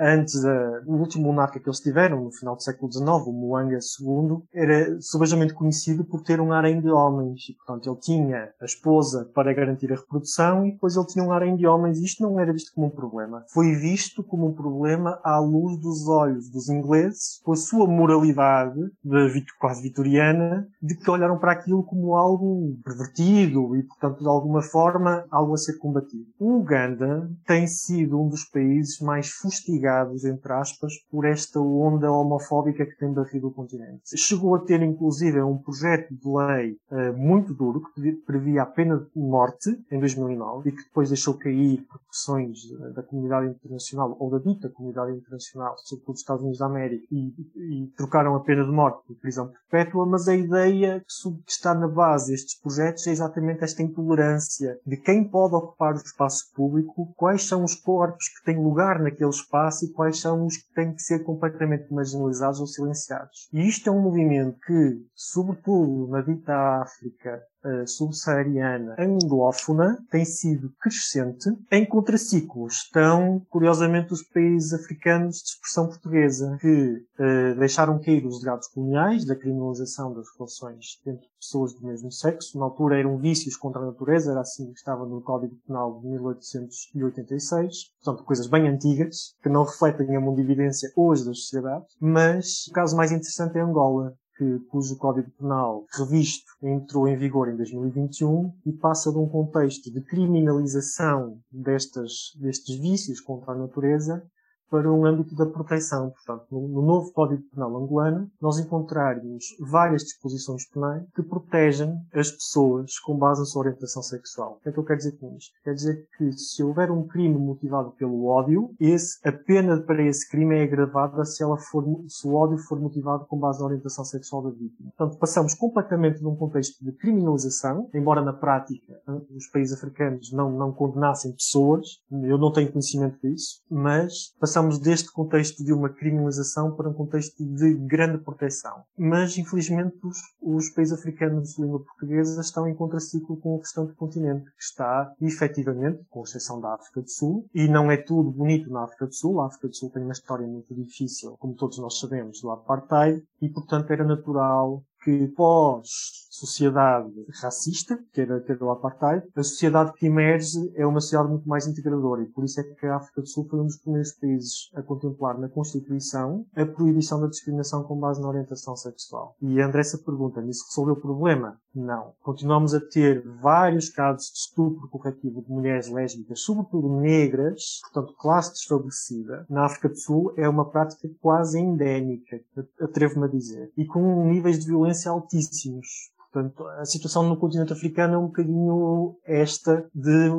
antes 0.00 0.42
da, 0.42 0.82
o 0.86 0.96
último 0.96 1.24
monarca 1.24 1.60
que 1.60 1.68
eles 1.68 1.80
tiveram 1.80 2.24
no 2.24 2.32
final 2.32 2.56
do 2.56 2.62
século 2.62 2.92
XIX, 2.92 3.06
o 3.26 3.32
Muanga 3.32 3.78
II, 3.78 4.42
era 4.52 5.00
subejamente 5.00 5.54
conhecido 5.54 6.04
por 6.04 6.22
ter 6.22 6.40
um 6.40 6.52
harém 6.52 6.80
de 6.80 6.90
homens 6.90 7.48
e, 7.48 7.54
portanto, 7.54 7.88
ele 7.88 8.00
tinha 8.00 8.52
a 8.60 8.64
esposa 8.64 9.30
para 9.34 9.52
garantir 9.52 9.92
a 9.92 9.96
reprodução 9.96 10.66
e 10.66 10.72
depois 10.72 10.96
ele 10.96 11.06
tinha 11.06 11.24
um 11.24 11.32
harém 11.32 11.56
de 11.56 11.66
homens 11.66 11.98
e 11.98 12.04
isto 12.04 12.22
não 12.22 12.38
era 12.40 12.52
visto 12.52 12.72
como 12.74 12.88
um 12.88 12.90
problema. 12.90 13.44
Foi 13.52 13.74
visto 13.74 14.22
como 14.22 14.48
um 14.48 14.52
problema 14.52 15.20
à 15.22 15.38
luz 15.38 15.80
dos 15.80 16.08
olhos 16.08 16.50
dos 16.50 16.68
ingleses, 16.68 17.40
com 17.44 17.52
a 17.52 17.56
sua 17.56 17.86
moralidade 17.86 18.80
de, 19.04 19.44
quase 19.58 19.82
vitoriana, 19.82 20.66
de 20.82 20.96
que 20.96 21.10
olharam 21.10 21.38
para 21.38 21.52
aquilo 21.52 21.82
como 21.82 22.14
algo 22.14 22.76
pervertido 22.84 23.76
e 23.76 23.83
portanto, 23.84 24.20
de 24.20 24.28
alguma 24.28 24.62
forma, 24.62 25.24
algo 25.30 25.54
a 25.54 25.58
ser 25.58 25.78
combatido. 25.78 26.26
O 26.38 26.58
Uganda 26.58 27.30
tem 27.46 27.66
sido 27.66 28.20
um 28.20 28.28
dos 28.28 28.44
países 28.44 29.00
mais 29.00 29.30
fustigados, 29.30 30.24
entre 30.24 30.52
aspas, 30.52 30.94
por 31.10 31.24
esta 31.24 31.60
onda 31.60 32.10
homofóbica 32.10 32.86
que 32.86 32.96
tem 32.96 33.12
barrido 33.12 33.48
o 33.48 33.52
continente. 33.52 34.16
Chegou 34.16 34.54
a 34.54 34.60
ter, 34.60 34.82
inclusive, 34.82 35.40
um 35.42 35.58
projeto 35.58 36.14
de 36.14 36.28
lei 36.28 36.76
uh, 36.90 37.16
muito 37.16 37.54
duro 37.54 37.82
que 37.94 38.12
previa 38.26 38.62
a 38.62 38.66
pena 38.66 38.98
de 38.98 39.20
morte 39.20 39.70
em 39.90 39.98
2009 39.98 40.68
e 40.68 40.72
que 40.72 40.84
depois 40.84 41.08
deixou 41.08 41.34
cair 41.34 41.82
por 41.82 42.00
pressões 42.00 42.58
da 42.94 43.02
comunidade 43.02 43.48
internacional 43.48 44.16
ou 44.18 44.30
da 44.30 44.38
dita 44.38 44.68
comunidade 44.68 45.12
internacional, 45.12 45.74
sobretudo 45.78 46.14
dos 46.14 46.20
Estados 46.20 46.42
Unidos 46.42 46.58
da 46.58 46.66
América, 46.66 47.06
e, 47.10 47.34
e 47.56 47.92
trocaram 47.96 48.34
a 48.34 48.40
pena 48.40 48.64
de 48.64 48.70
morte 48.70 49.06
por 49.06 49.16
prisão 49.16 49.48
perpétua, 49.48 50.06
mas 50.06 50.28
a 50.28 50.34
ideia 50.34 51.00
que 51.00 51.50
está 51.50 51.74
na 51.74 51.88
base 51.88 52.32
destes 52.32 52.60
projetos 52.60 53.06
é 53.06 53.10
exatamente 53.10 53.64
esta 53.64 53.73
esta 53.74 53.82
intolerância 53.82 54.78
de 54.86 54.96
quem 54.96 55.24
pode 55.24 55.54
ocupar 55.54 55.94
o 55.94 55.98
espaço 55.98 56.52
público, 56.54 57.12
quais 57.16 57.46
são 57.46 57.64
os 57.64 57.74
corpos 57.74 58.28
que 58.28 58.44
têm 58.44 58.62
lugar 58.62 59.00
naquele 59.00 59.30
espaço 59.30 59.84
e 59.84 59.92
quais 59.92 60.20
são 60.20 60.46
os 60.46 60.56
que 60.56 60.72
têm 60.74 60.94
que 60.94 61.02
ser 61.02 61.24
completamente 61.24 61.92
marginalizados 61.92 62.60
ou 62.60 62.66
silenciados. 62.66 63.48
E 63.52 63.66
isto 63.66 63.88
é 63.88 63.92
um 63.92 64.00
movimento 64.00 64.58
que, 64.64 65.04
sobretudo 65.14 66.08
na 66.08 66.22
dita 66.22 66.82
África, 66.82 67.42
uh, 67.64 67.86
subsaariana 67.86 68.96
anglófona 68.98 69.98
tem 70.10 70.24
sido 70.24 70.72
crescente. 70.80 71.50
Em 71.70 71.86
contraciclo 71.86 72.66
estão, 72.66 73.40
curiosamente, 73.50 74.12
os 74.12 74.22
países 74.22 74.72
africanos 74.72 75.38
de 75.38 75.50
expressão 75.50 75.86
portuguesa, 75.86 76.56
que 76.60 77.06
uh, 77.18 77.58
deixaram 77.58 78.00
cair 78.00 78.26
os 78.26 78.40
legados 78.40 78.68
coloniais 78.68 79.24
da 79.24 79.36
criminalização 79.36 80.12
das 80.12 80.26
relações 80.36 81.00
entre 81.06 81.26
pessoas 81.40 81.74
do 81.74 81.86
mesmo 81.86 82.10
sexo. 82.10 82.58
Na 82.58 82.64
altura 82.64 82.98
eram 82.98 83.18
vícios 83.18 83.56
contra 83.56 83.80
a 83.80 83.86
natureza, 83.86 84.32
era 84.32 84.40
assim 84.40 84.66
que 84.66 84.78
estava 84.78 85.04
no 85.06 85.20
Código 85.22 85.56
Penal 85.66 86.00
de 86.00 86.08
1886. 86.08 87.90
Portanto, 88.02 88.24
coisas 88.24 88.46
bem 88.46 88.68
antigas, 88.68 89.34
que 89.42 89.48
não 89.48 89.64
refletem 89.64 90.16
a 90.16 90.20
mundividência 90.20 90.90
hoje 90.96 91.24
das 91.24 91.40
sociedades. 91.40 91.94
Mas 92.00 92.66
o 92.68 92.72
caso 92.72 92.96
mais 92.96 93.12
interessante 93.12 93.58
é 93.58 93.60
Angola, 93.60 94.14
que, 94.36 94.58
cujo 94.70 94.96
Código 94.96 95.30
Penal 95.38 95.84
revisto 95.96 96.52
entrou 96.62 97.08
em 97.08 97.16
vigor 97.16 97.48
em 97.48 97.56
2021 97.56 98.52
e 98.66 98.72
passa 98.72 99.10
de 99.10 99.18
um 99.18 99.28
contexto 99.28 99.90
de 99.90 100.00
criminalização 100.00 101.38
destas, 101.50 102.32
destes 102.36 102.76
vícios 102.76 103.20
contra 103.20 103.52
a 103.52 103.56
natureza 103.56 104.24
para 104.70 104.92
um 104.92 105.04
âmbito 105.04 105.34
da 105.34 105.46
proteção. 105.46 106.10
Portanto, 106.10 106.46
no, 106.50 106.82
novo 106.82 107.12
Código 107.12 107.42
Penal 107.54 107.76
angolano, 107.76 108.30
nós 108.40 108.58
encontrarmos 108.58 109.44
várias 109.60 110.02
disposições 110.02 110.66
penais 110.68 111.04
que 111.14 111.22
protegem 111.22 111.94
as 112.12 112.30
pessoas 112.30 112.98
com 112.98 113.16
base 113.16 113.40
na 113.40 113.46
sua 113.46 113.62
orientação 113.62 114.02
sexual. 114.02 114.58
O 114.58 114.62
que 114.62 114.68
é 114.68 114.72
que 114.72 114.78
eu 114.78 114.84
quero 114.84 114.98
dizer 114.98 115.12
com 115.18 115.36
isto? 115.36 115.52
Quer 115.62 115.74
dizer 115.74 116.06
que 116.16 116.32
se 116.32 116.62
houver 116.62 116.90
um 116.90 117.06
crime 117.06 117.38
motivado 117.38 117.92
pelo 117.92 118.26
ódio, 118.26 118.74
esse, 118.80 119.18
a 119.26 119.32
pena 119.32 119.80
para 119.80 120.02
esse 120.02 120.28
crime 120.28 120.56
é 120.56 120.62
agravada 120.64 121.24
se, 121.24 121.42
ela 121.42 121.56
for, 121.56 121.84
se 122.08 122.26
o 122.26 122.34
ódio 122.34 122.58
for 122.58 122.80
motivado 122.80 123.26
com 123.26 123.38
base 123.38 123.60
na 123.60 123.66
orientação 123.66 124.04
sexual 124.04 124.42
da 124.42 124.50
vítima. 124.50 124.90
Portanto, 124.96 125.18
passamos 125.18 125.54
completamente 125.54 126.18
de 126.18 126.26
um 126.26 126.34
contexto 126.36 126.84
de 126.84 126.92
criminalização, 126.92 127.88
embora 127.94 128.22
na 128.22 128.32
prática 128.32 129.00
os 129.34 129.46
países 129.48 129.76
africanos 129.76 130.32
não, 130.32 130.50
não 130.50 130.72
condenassem 130.72 131.32
pessoas, 131.32 132.00
eu 132.10 132.38
não 132.38 132.52
tenho 132.52 132.70
conhecimento 132.70 133.18
disso, 133.22 133.62
mas 133.70 134.34
passamos 134.40 134.53
passamos 134.54 134.78
deste 134.78 135.10
contexto 135.10 135.64
de 135.64 135.72
uma 135.72 135.88
criminalização 135.88 136.76
para 136.76 136.88
um 136.88 136.92
contexto 136.92 137.44
de 137.44 137.74
grande 137.74 138.18
proteção. 138.18 138.84
Mas, 138.96 139.36
infelizmente, 139.36 139.96
os, 140.04 140.18
os 140.40 140.70
países 140.70 140.96
africanos 140.96 141.54
de 141.54 141.62
língua 141.62 141.80
portuguesa 141.80 142.40
estão 142.40 142.68
em 142.68 142.74
contraciclo 142.74 143.36
com 143.38 143.56
o 143.56 143.58
restante 143.58 143.94
continente, 143.94 144.44
que 144.44 144.62
está, 144.62 145.12
efetivamente, 145.20 146.04
com 146.08 146.22
exceção 146.22 146.60
da 146.60 146.72
África 146.72 147.02
do 147.02 147.10
Sul, 147.10 147.48
e 147.52 147.66
não 147.66 147.90
é 147.90 147.96
tudo 147.96 148.30
bonito 148.30 148.70
na 148.70 148.84
África 148.84 149.06
do 149.06 149.14
Sul. 149.14 149.40
A 149.40 149.46
África 149.46 149.66
do 149.66 149.74
Sul 149.74 149.90
tem 149.90 150.04
uma 150.04 150.12
história 150.12 150.46
muito 150.46 150.72
difícil, 150.72 151.36
como 151.40 151.56
todos 151.56 151.78
nós 151.78 151.98
sabemos, 151.98 152.40
do 152.40 152.50
apartheid, 152.50 153.24
e, 153.42 153.48
portanto, 153.48 153.90
era 153.90 154.04
natural 154.04 154.84
que 155.02 155.26
pós 155.36 156.23
sociedade 156.34 157.12
racista, 157.40 157.98
que 158.12 158.20
era, 158.20 158.40
que 158.40 158.50
era 158.50 158.64
o 158.64 158.70
apartheid, 158.70 159.24
a 159.36 159.42
sociedade 159.42 159.92
que 159.94 160.06
emerge 160.06 160.72
é 160.74 160.84
uma 160.84 161.00
sociedade 161.00 161.30
muito 161.30 161.48
mais 161.48 161.66
integradora 161.66 162.22
e 162.22 162.26
por 162.26 162.44
isso 162.44 162.60
é 162.60 162.64
que 162.64 162.86
a 162.86 162.96
África 162.96 163.20
do 163.20 163.28
Sul 163.28 163.46
foi 163.48 163.60
um 163.60 163.66
dos 163.66 163.76
primeiros 163.76 164.12
países 164.12 164.70
a 164.74 164.82
contemplar 164.82 165.38
na 165.38 165.48
Constituição 165.48 166.44
a 166.56 166.66
proibição 166.66 167.20
da 167.20 167.28
discriminação 167.28 167.84
com 167.84 167.98
base 167.98 168.20
na 168.20 168.28
orientação 168.28 168.76
sexual. 168.76 169.36
E 169.40 169.60
a 169.60 169.66
Andressa 169.66 169.98
pergunta-me, 169.98 170.50
isso 170.50 170.66
resolveu 170.68 170.94
o 170.94 171.00
problema? 171.00 171.58
Não. 171.74 172.12
Continuamos 172.22 172.74
a 172.74 172.80
ter 172.80 173.22
vários 173.40 173.88
casos 173.88 174.30
de 174.32 174.38
estupro 174.38 174.88
corretivo 174.88 175.42
de 175.42 175.50
mulheres 175.50 175.88
lésbicas, 175.88 176.40
sobretudo 176.40 176.88
negras, 177.00 177.80
portanto 177.82 178.16
classe 178.16 178.52
desfavorecida. 178.52 179.46
Na 179.48 179.66
África 179.66 179.88
do 179.88 179.96
Sul 179.96 180.32
é 180.36 180.48
uma 180.48 180.68
prática 180.68 181.08
quase 181.20 181.58
endémica, 181.58 182.40
atrevo-me 182.80 183.26
a 183.26 183.30
dizer, 183.30 183.72
e 183.76 183.84
com 183.84 184.28
níveis 184.28 184.58
de 184.58 184.66
violência 184.66 185.10
altíssimos. 185.10 186.12
Portanto, 186.34 186.66
a 186.66 186.84
situação 186.84 187.22
no 187.22 187.36
continente 187.36 187.72
africano 187.72 188.14
é 188.14 188.18
um 188.18 188.26
bocadinho 188.26 189.16
esta 189.24 189.88
de 189.94 190.30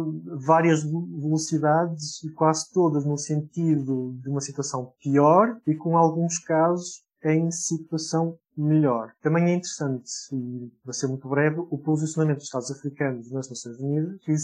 várias 0.46 0.84
velocidades 0.84 2.22
e 2.22 2.34
quase 2.34 2.70
todas 2.74 3.06
no 3.06 3.18
sentido 3.18 4.14
de 4.22 4.30
uma 4.30 4.42
situação 4.42 4.92
pior 5.02 5.58
e 5.66 5.74
com 5.74 5.98
alguns 5.98 6.38
casos 6.38 7.02
em 7.24 7.50
situação 7.50 8.38
melhor. 8.58 9.12
Também 9.22 9.46
é 9.46 9.56
interessante, 9.56 10.10
e 10.32 10.72
vai 10.84 10.94
ser 10.94 11.08
muito 11.08 11.28
breve, 11.28 11.60
o 11.60 11.78
posicionamento 11.78 12.38
dos 12.38 12.46
Estados 12.46 12.72
africanos 12.72 13.32
nas 13.32 13.50
Nações 13.50 13.80
Unidas, 13.80 14.20
que, 14.22 14.36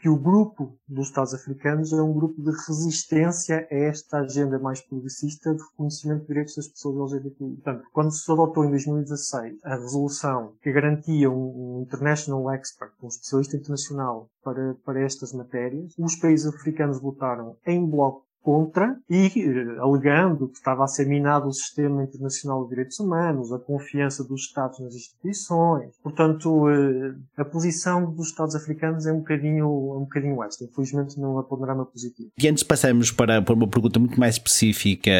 que 0.00 0.08
o 0.08 0.16
grupo 0.16 0.76
dos 0.88 1.08
Estados 1.08 1.34
africanos 1.34 1.92
é 1.92 2.02
um 2.02 2.12
grupo 2.12 2.40
de 2.42 2.50
resistência 2.50 3.66
a 3.70 3.74
esta 3.74 4.18
agenda 4.18 4.58
mais 4.58 4.80
progressista 4.80 5.54
de 5.54 5.62
reconhecimento 5.62 6.22
de 6.22 6.26
direitos 6.28 6.56
das 6.56 6.68
pessoas 6.68 7.12
LGBTI. 7.12 7.56
Portanto, 7.56 7.84
quando 7.92 8.12
se 8.12 8.30
adotou 8.30 8.64
em 8.64 8.70
2016 8.70 9.58
a 9.64 9.76
resolução 9.76 10.52
que 10.62 10.72
garantia 10.72 11.30
um, 11.30 11.78
um 11.78 11.82
International 11.82 12.50
Expert, 12.52 12.92
um 13.02 13.08
especialista 13.08 13.56
internacional 13.56 14.28
para, 14.42 14.74
para 14.84 15.00
estas 15.00 15.32
matérias, 15.32 15.94
os 15.98 16.16
países 16.16 16.46
africanos 16.46 17.00
votaram 17.00 17.56
em 17.66 17.84
bloco 17.84 18.29
contra 18.42 18.96
e 19.08 19.26
eh, 19.26 19.78
alegando 19.78 20.48
que 20.48 20.56
estava 20.56 20.84
a 20.84 20.86
ser 20.86 21.06
minado 21.06 21.48
o 21.48 21.52
sistema 21.52 22.02
internacional 22.02 22.64
de 22.64 22.70
direitos 22.70 22.98
humanos, 22.98 23.52
a 23.52 23.58
confiança 23.58 24.24
dos 24.24 24.42
Estados 24.42 24.80
nas 24.80 24.94
instituições. 24.94 25.94
Portanto, 26.02 26.68
eh, 26.68 27.14
a 27.36 27.44
posição 27.44 28.12
dos 28.12 28.28
Estados 28.28 28.54
africanos 28.54 29.06
é 29.06 29.12
um 29.12 29.18
bocadinho, 29.18 29.66
um 29.68 30.00
bocadinho 30.00 30.42
esta. 30.42 30.64
Infelizmente 30.64 31.18
não 31.18 31.38
é 31.38 31.42
panorama 31.42 31.84
positivo. 31.84 32.30
E 32.38 32.48
antes 32.48 32.62
passamos 32.62 33.10
para, 33.10 33.42
para 33.42 33.54
uma 33.54 33.68
pergunta 33.68 33.98
muito 33.98 34.18
mais 34.18 34.36
específica 34.36 35.10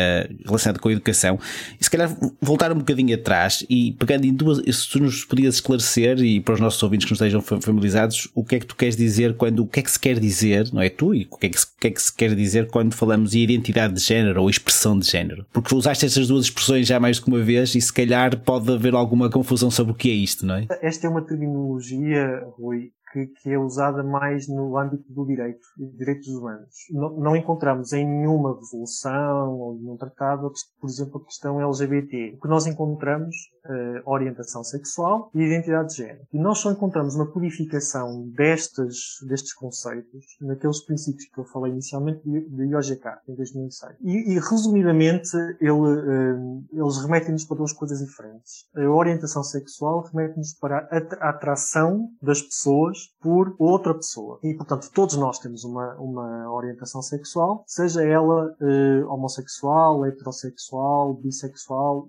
relacionada 0.44 0.78
com 0.78 0.88
a 0.88 0.92
educação, 0.92 1.38
e 1.78 1.84
se 1.84 1.90
calhar 1.90 2.10
voltar 2.40 2.72
um 2.72 2.78
bocadinho 2.78 3.14
atrás 3.14 3.64
e 3.68 3.92
pegando 3.92 4.24
em 4.24 4.32
duas, 4.32 4.58
se 4.58 4.90
tu 4.90 5.00
nos 5.00 5.24
podias 5.24 5.56
esclarecer 5.56 6.18
e 6.20 6.40
para 6.40 6.54
os 6.54 6.60
nossos 6.60 6.82
ouvintes 6.82 7.06
que 7.06 7.12
não 7.12 7.14
estejam 7.14 7.40
familiarizados, 7.60 8.28
o 8.34 8.44
que 8.44 8.56
é 8.56 8.60
que 8.60 8.66
tu 8.66 8.76
queres 8.76 8.96
dizer 8.96 9.36
quando, 9.36 9.60
o 9.60 9.66
que 9.66 9.80
é 9.80 9.82
que 9.82 9.90
se 9.90 10.00
quer 10.00 10.18
dizer, 10.18 10.72
não 10.72 10.80
é 10.80 10.88
tu, 10.88 11.14
e 11.14 11.28
o 11.30 11.36
que 11.36 11.46
é 11.46 11.50
que 11.50 11.60
se, 11.60 11.66
o 11.66 11.80
que 11.80 11.86
é 11.86 11.90
que 11.90 12.02
se 12.02 12.14
quer 12.14 12.34
dizer 12.34 12.68
quando 12.68 12.94
falamos 12.94 13.09
falamos 13.10 13.34
em 13.34 13.40
identidade 13.40 13.94
de 13.94 14.00
género 14.00 14.42
ou 14.42 14.48
expressão 14.48 14.96
de 14.96 15.04
género? 15.04 15.44
Porque 15.52 15.74
usaste 15.74 16.06
estas 16.06 16.28
duas 16.28 16.44
expressões 16.44 16.86
já 16.86 17.00
mais 17.00 17.18
de 17.18 17.26
uma 17.26 17.40
vez 17.40 17.74
e 17.74 17.80
se 17.80 17.92
calhar 17.92 18.38
pode 18.44 18.72
haver 18.72 18.94
alguma 18.94 19.28
confusão 19.28 19.68
sobre 19.68 19.92
o 19.92 19.96
que 19.96 20.08
é 20.08 20.14
isto, 20.14 20.46
não 20.46 20.54
é? 20.54 20.66
Esta 20.80 21.08
é 21.08 21.10
uma 21.10 21.20
terminologia, 21.20 22.40
Rui, 22.56 22.92
que, 23.12 23.26
que, 23.26 23.50
é 23.50 23.58
usada 23.58 24.04
mais 24.04 24.46
no 24.46 24.78
âmbito 24.78 25.12
do 25.12 25.26
direito 25.26 25.58
e 25.76 25.86
direitos 25.98 26.28
humanos. 26.28 26.68
Não, 26.92 27.16
não, 27.18 27.36
encontramos 27.36 27.92
em 27.92 28.06
nenhuma 28.06 28.54
resolução 28.54 29.58
ou 29.58 29.76
nenhum 29.76 29.96
tratado, 29.96 30.52
por 30.80 30.88
exemplo, 30.88 31.20
a 31.20 31.24
questão 31.24 31.60
LGBT. 31.60 32.34
O 32.36 32.40
que 32.42 32.48
nós 32.48 32.68
encontramos 32.68 33.34
é 33.64 34.02
orientação 34.04 34.64
sexual 34.64 35.30
e 35.34 35.42
identidade 35.42 35.90
de 35.90 35.96
género. 35.96 36.26
E 36.32 36.38
nós 36.38 36.58
só 36.58 36.70
encontramos 36.70 37.14
uma 37.14 37.26
codificação 37.26 38.28
destes, 38.28 39.18
destes 39.26 39.52
conceitos 39.54 40.24
naqueles 40.40 40.80
princípios 40.80 41.26
que 41.26 41.38
eu 41.38 41.44
falei 41.44 41.72
inicialmente 41.72 42.20
de 42.24 42.64
Yojeka, 42.64 43.20
em 43.28 43.34
2006. 43.34 43.96
E, 44.00 44.32
e 44.32 44.38
resumidamente, 44.38 45.36
ele, 45.60 45.70
uh, 45.70 46.64
eles 46.72 46.98
remetem-nos 47.02 47.44
para 47.44 47.56
duas 47.58 47.72
coisas 47.72 47.98
diferentes. 47.98 48.66
A 48.74 48.88
orientação 48.88 49.42
sexual 49.42 50.02
remete-nos 50.02 50.54
para 50.54 50.88
a 51.20 51.28
atração 51.30 52.10
das 52.22 52.42
pessoas 52.42 53.14
por 53.20 53.54
outra 53.58 53.94
pessoa. 53.94 54.38
E, 54.42 54.54
portanto, 54.54 54.90
todos 54.94 55.16
nós 55.16 55.38
temos 55.38 55.64
uma, 55.64 55.94
uma 55.96 56.52
orientação 56.52 57.02
sexual, 57.02 57.64
seja 57.66 58.02
ela 58.04 58.46
uh, 58.46 59.06
homossexual, 59.08 60.06
heterossexual, 60.06 61.14
bissexual 61.14 62.08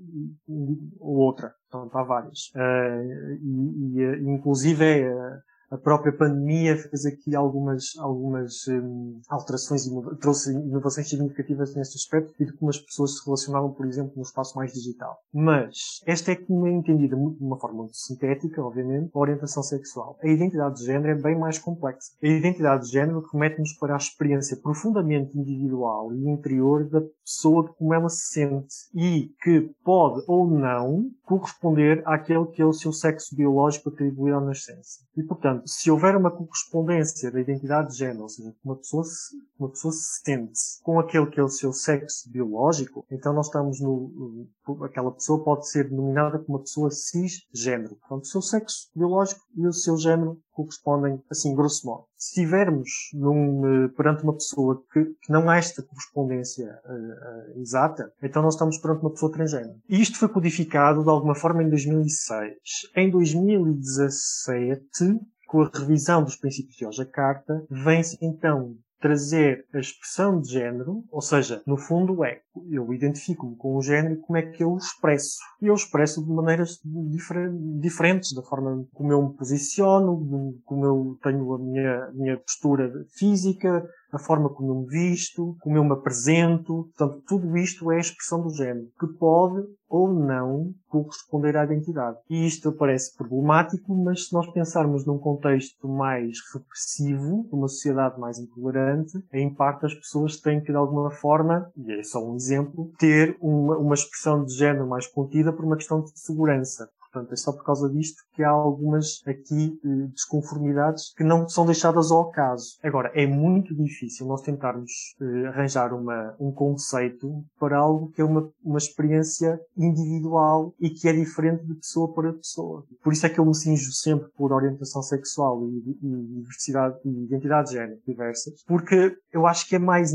ou 1.00 1.16
outra. 1.18 1.41
Portanto, 1.50 1.96
há 1.98 2.04
várias. 2.04 2.52
Uh, 2.56 3.34
e, 3.42 3.96
e, 3.96 4.04
eh, 4.04 4.20
inclusive, 4.22 4.84
é, 4.84 5.42
a 5.72 5.78
própria 5.78 6.12
pandemia 6.12 6.76
fez 6.76 7.06
aqui 7.06 7.34
algumas, 7.34 7.98
algumas 7.98 8.68
um, 8.68 9.22
alterações, 9.30 9.90
trouxe 10.20 10.52
inovações 10.52 11.08
significativas 11.08 11.74
nesse 11.74 11.96
aspecto 11.96 12.34
e 12.38 12.46
de 12.46 12.52
como 12.58 12.70
as 12.70 12.78
pessoas 12.78 13.18
se 13.18 13.26
relacionavam, 13.26 13.72
por 13.72 13.86
exemplo, 13.86 14.12
no 14.18 14.22
espaço 14.22 14.58
mais 14.58 14.74
digital. 14.74 15.18
Mas 15.34 16.02
esta 16.06 16.34
é 16.34 16.36
como 16.36 16.68
é 16.68 16.72
entendida 16.72 17.16
de 17.16 17.24
uma 17.42 17.58
forma 17.58 17.84
muito 17.84 17.96
sintética, 17.96 18.62
obviamente, 18.62 19.12
a 19.16 19.20
orientação 19.20 19.64
sexual. 19.64 20.18
A 20.22 20.28
identidade 20.28 20.76
de 20.76 20.86
género 20.86 21.18
é 21.18 21.22
bem 21.22 21.40
mais 21.40 21.58
complexa. 21.58 22.12
A 22.22 22.28
identidade 22.28 22.88
de 22.88 22.92
género 22.92 23.26
remete-nos 23.32 23.72
para 23.80 23.94
a 23.94 23.98
experiência 23.98 24.58
profundamente 24.58 25.38
individual 25.38 26.14
e 26.14 26.28
interior 26.28 26.90
da 26.90 27.02
pessoa 27.32 27.64
de 27.64 27.74
como 27.76 27.94
ela 27.94 28.10
se 28.10 28.34
sente 28.34 28.76
e 28.94 29.34
que 29.42 29.74
pode 29.84 30.24
ou 30.28 30.50
não 30.50 31.10
corresponder 31.24 32.04
àquele 32.06 32.46
que 32.48 32.62
é 32.62 32.66
o 32.66 32.74
seu 32.74 32.92
sexo 32.92 33.36
biológico 33.36 33.90
atribuído 33.90 34.38
à 34.38 34.42
nascença. 34.42 35.00
E, 35.16 35.24
portanto, 35.24 35.68
se 35.68 35.90
houver 35.90 36.16
uma 36.16 36.32
correspondência 36.32 37.32
da 37.32 37.40
identidade 37.40 37.92
de 37.92 37.98
género, 37.98 38.24
ou 38.24 38.30
seja, 38.30 38.54
uma 38.64 38.76
pessoa 38.76 39.04
se, 39.04 39.36
uma 39.58 39.70
pessoa 39.70 39.94
se 39.94 40.22
sente 40.24 40.60
com 40.84 41.00
aquele 41.00 41.28
que 41.28 41.40
é 41.40 41.44
o 41.44 41.50
seu 41.50 41.72
sexo 41.72 42.30
biológico, 42.30 43.06
então 43.10 43.34
nós 43.34 43.48
estamos 43.48 43.80
no, 43.80 44.48
aquela 44.84 45.12
pessoa 45.12 45.44
pode 45.44 45.70
ser 45.70 45.90
denominada 45.90 46.40
como 46.40 46.58
uma 46.58 46.64
pessoa 46.64 46.92
cisgênero. 46.92 47.96
Portanto, 47.96 48.24
o 48.24 48.28
seu 48.28 48.42
sexo 48.42 48.90
biológico 48.96 49.42
e 49.56 49.68
o 49.68 49.74
seu 49.74 49.98
género 49.98 50.38
correspondem, 50.62 51.22
assim, 51.30 51.56
grosso 51.56 51.86
modo. 51.86 52.06
Se 52.18 52.30
estivermos 52.30 52.90
num, 53.14 53.86
eh, 53.86 53.88
perante 53.90 54.24
uma 54.24 54.34
pessoa 54.34 54.84
que, 54.92 55.06
que, 55.06 55.32
não 55.32 55.50
há 55.50 55.58
esta 55.58 55.82
correspondência 55.82 56.80
uh, 56.86 56.94
uh, 56.94 57.60
exata, 57.60 58.12
então 58.22 58.42
nós 58.42 58.54
estamos 58.54 58.78
perante 58.78 59.02
uma 59.02 59.12
pessoa 59.12 59.32
transgênero. 59.32 59.76
E 59.90 60.02
isto 60.02 60.18
foi 60.18 60.30
codificado 60.30 61.04
de 61.04 61.10
alguma 61.10 61.36
forma 61.36 61.64
em 61.64 61.70
2006. 61.70 62.54
Em 62.96 63.10
2017, 63.10 65.20
com 65.48 65.62
a 65.62 65.72
revisão 65.74 66.24
dos 66.24 66.36
princípios 66.36 66.78
de 66.78 66.86
Hoja 66.86 67.06
Carta, 67.06 67.66
vem-se 67.70 68.18
então 68.22 68.78
trazer 69.02 69.66
a 69.74 69.80
expressão 69.80 70.40
de 70.40 70.50
género, 70.50 71.04
ou 71.12 71.22
seja, 71.22 71.62
no 71.66 71.76
fundo 71.76 72.24
é, 72.24 72.42
eu 72.70 72.94
identifico-me 72.94 73.56
com 73.56 73.76
o 73.76 73.82
género 73.82 74.16
e 74.16 74.18
como 74.18 74.38
é 74.38 74.42
que 74.42 74.64
eu 74.64 74.74
o 74.74 74.78
expresso. 74.78 75.38
E 75.62 75.68
eu 75.68 75.74
expresso 75.74 76.24
de 76.24 76.32
maneiras 76.32 76.80
difer 76.84 77.52
diferentes, 77.80 78.34
da 78.34 78.44
forma 78.44 78.86
como 78.94 79.12
eu 79.12 79.30
me 79.30 79.36
posiciono, 79.36 80.62
como 80.66 80.86
eu 80.86 81.18
tenho 81.24 81.54
a 81.54 81.60
minha, 81.60 82.12
minha 82.14 82.38
postura 82.38 82.92
física, 83.18 83.88
a 84.12 84.20
forma 84.20 84.50
como 84.50 84.72
eu 84.72 84.82
me 84.82 84.88
visto, 84.88 85.56
como 85.62 85.78
eu 85.78 85.84
me 85.84 85.94
apresento. 85.94 86.90
Portanto, 86.98 87.24
tudo 87.28 87.58
isto 87.58 87.92
é 87.92 87.98
a 87.98 88.02
expressão 88.02 88.42
do 88.42 88.50
género, 88.50 88.88
que 89.00 89.08
pode 89.18 89.66
ou 89.92 90.10
não 90.10 90.74
corresponder 90.88 91.58
à 91.58 91.66
identidade. 91.66 92.18
E 92.30 92.48
isto 92.48 92.72
parece 92.72 93.16
problemático, 93.16 93.94
mas 93.94 94.28
se 94.28 94.34
nós 94.34 94.50
pensarmos 94.54 95.06
num 95.06 95.18
contexto 95.18 95.88
mais 95.88 96.38
repressivo, 96.54 97.46
de 97.50 97.56
uma 97.56 97.68
sociedade 97.68 98.20
mais 98.20 98.40
intolerante, 98.40 99.12
em 99.34 99.54
parte 99.54 99.86
as 99.86 99.94
pessoas 99.94 100.40
têm 100.40 100.62
que, 100.62 100.72
de 100.72 100.78
alguma 100.78 101.12
forma, 101.12 101.70
e 101.76 101.92
é 101.92 102.04
só 102.04 102.26
um 102.26 102.36
exemplo, 102.42 102.92
ter 102.98 103.38
uma, 103.40 103.78
uma 103.78 103.94
expressão 103.94 104.44
de 104.44 104.54
género 104.54 104.88
mais 104.88 105.08
contida 105.08 105.54
por 105.54 105.64
uma 105.64 105.78
questão 105.78 106.02
de 106.02 106.20
segurança. 106.20 106.90
Portanto, 107.12 107.34
é 107.34 107.36
só 107.36 107.52
por 107.52 107.64
causa 107.66 107.90
disto 107.90 108.24
que 108.34 108.44
há 108.44 108.50
algumas 108.50 109.22
aqui 109.28 109.80
eh, 109.84 110.08
desconformidades 110.14 111.14
que 111.14 111.24
não 111.24 111.48
são 111.48 111.66
deixadas 111.66 112.12
ao 112.12 112.30
acaso. 112.30 112.78
Agora, 112.82 113.12
é 113.14 113.28
muito 113.28 113.76
difícil 113.76 114.28
nós 114.28 114.42
tentarmos 114.42 114.92
eh, 115.22 115.48
arranjar 115.48 115.94
uma, 115.94 116.36
um 116.40 116.52
conceito 116.52 117.44
para 117.60 117.78
algo 117.78 118.12
que 118.12 118.22
é 118.22 118.26
uma, 118.26 118.50
uma 118.64 118.78
experiência 118.78 119.60
individual 119.78 120.74
e 120.80 120.90
que 120.90 121.08
é 121.08 121.14
diferente 121.14 121.66
de 121.66 121.76
pessoa 121.76 122.14
para 122.14 122.34
pessoa. 122.34 122.86
Por 123.04 123.12
isso 123.12 123.26
é 123.26 123.30
que 123.30 123.40
eu 123.40 123.46
me 123.46 123.56
cinjo 123.56 123.92
sempre 123.92 124.30
por 124.38 124.54
orientação 124.54 125.02
sexual 125.02 125.68
e, 125.68 125.98
e 126.02 126.40
diversidade 126.40 126.98
e 127.04 127.26
identidade 127.26 127.70
de 127.70 127.74
género 127.76 128.00
diversas, 128.08 128.64
porque 128.66 129.18
eu 129.34 129.46
acho 129.46 129.68
que 129.68 129.76
é 129.76 129.80
mais, 129.80 130.12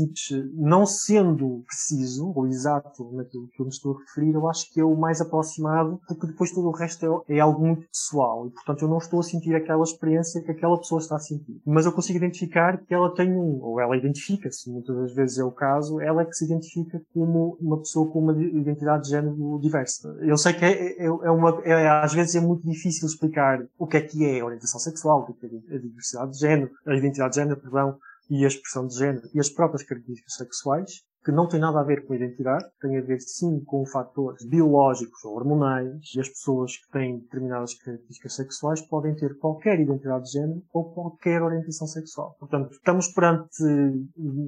não 0.53 0.85
sendo 0.85 1.63
preciso 1.67 2.31
ou 2.35 2.47
exato 2.47 3.11
naquilo 3.13 3.47
que 3.49 3.61
eu 3.61 3.65
me 3.65 3.71
estou 3.71 3.95
a 3.95 3.99
referir, 3.99 4.33
eu 4.33 4.47
acho 4.47 4.71
que 4.71 4.79
é 4.79 4.83
o 4.83 4.95
mais 4.95 5.21
aproximado, 5.21 5.99
porque 6.07 6.27
depois 6.27 6.51
todo 6.51 6.67
o 6.67 6.71
resto 6.71 6.86
resto 6.87 7.25
é, 7.27 7.35
é, 7.35 7.39
algo 7.39 7.65
muito 7.65 7.87
pessoal 7.87 8.47
e, 8.47 8.51
portanto, 8.51 8.81
eu 8.83 8.87
não 8.87 8.97
estou 8.97 9.19
a 9.19 9.23
sentir 9.23 9.53
aquela 9.53 9.83
experiência 9.83 10.41
que 10.41 10.51
aquela 10.51 10.77
pessoa 10.77 10.99
está 10.99 11.17
a 11.17 11.19
sentir. 11.19 11.61
Mas 11.65 11.85
eu 11.85 11.91
consigo 11.91 12.17
identificar 12.17 12.77
que 12.77 12.93
ela 12.93 13.13
tem 13.13 13.31
um, 13.31 13.59
ou 13.61 13.79
ela 13.79 13.97
identifica-se, 13.97 14.71
muitas 14.71 14.95
das 14.95 15.13
vezes 15.13 15.37
é 15.37 15.43
o 15.43 15.51
caso, 15.51 15.99
ela 15.99 16.21
é 16.21 16.25
que 16.25 16.33
se 16.33 16.45
identifica 16.45 17.01
como 17.13 17.57
uma 17.59 17.77
pessoa 17.77 18.09
com 18.09 18.19
uma 18.19 18.33
identidade 18.33 19.03
de 19.03 19.09
género 19.09 19.59
diversa. 19.61 20.09
Eu 20.21 20.37
sei 20.37 20.53
que 20.53 20.65
é, 20.65 21.03
é, 21.03 21.05
é 21.05 21.31
uma, 21.31 21.61
é, 21.63 21.87
às 21.87 22.13
vezes 22.13 22.35
é 22.35 22.39
muito 22.39 22.63
difícil 22.63 23.07
explicar 23.07 23.59
o 23.77 23.85
que 23.85 23.97
é 23.97 24.01
que 24.01 24.25
é 24.25 24.39
a 24.39 24.45
orientação 24.45 24.79
sexual, 24.79 25.21
o 25.21 25.33
que 25.33 25.45
é 25.45 25.75
a 25.75 25.79
diversidade 25.79 26.31
de 26.31 26.39
género, 26.39 26.71
a 26.85 26.95
identidade 26.95 27.31
de 27.31 27.35
género, 27.41 27.59
perdão, 27.59 27.97
e 28.29 28.43
a 28.43 28.47
expressão 28.47 28.85
de 28.87 28.95
género 28.95 29.27
e 29.33 29.39
as 29.39 29.49
próprias 29.49 29.83
características 29.83 30.35
sexuais, 30.35 31.01
que 31.27 31.31
não 31.33 31.45
tem 31.45 31.59
nada 31.59 31.81
a 31.81 31.83
ver 31.83 32.05
com 32.05 32.13
a 32.13 32.15
identidade, 32.15 32.63
tem 32.79 32.97
a 32.97 33.01
ver 33.01 33.19
sim 33.19 33.59
com 33.65 33.85
fatores 33.85 34.47
biológicos 34.47 35.25
ou 35.25 35.35
hormonais, 35.35 35.91
e 36.15 36.21
as 36.21 36.29
pessoas 36.29 36.77
que 36.77 36.89
têm 36.89 37.19
determinadas 37.19 37.73
características 37.73 38.33
sexuais 38.33 38.81
podem 38.81 39.13
ter 39.13 39.37
qualquer 39.37 39.77
identidade 39.77 40.23
de 40.23 40.31
género 40.31 40.63
ou 40.71 40.85
qualquer 40.85 41.41
orientação 41.41 41.85
sexual. 41.85 42.37
Portanto, 42.39 42.71
estamos 42.71 43.09
perante 43.09 43.61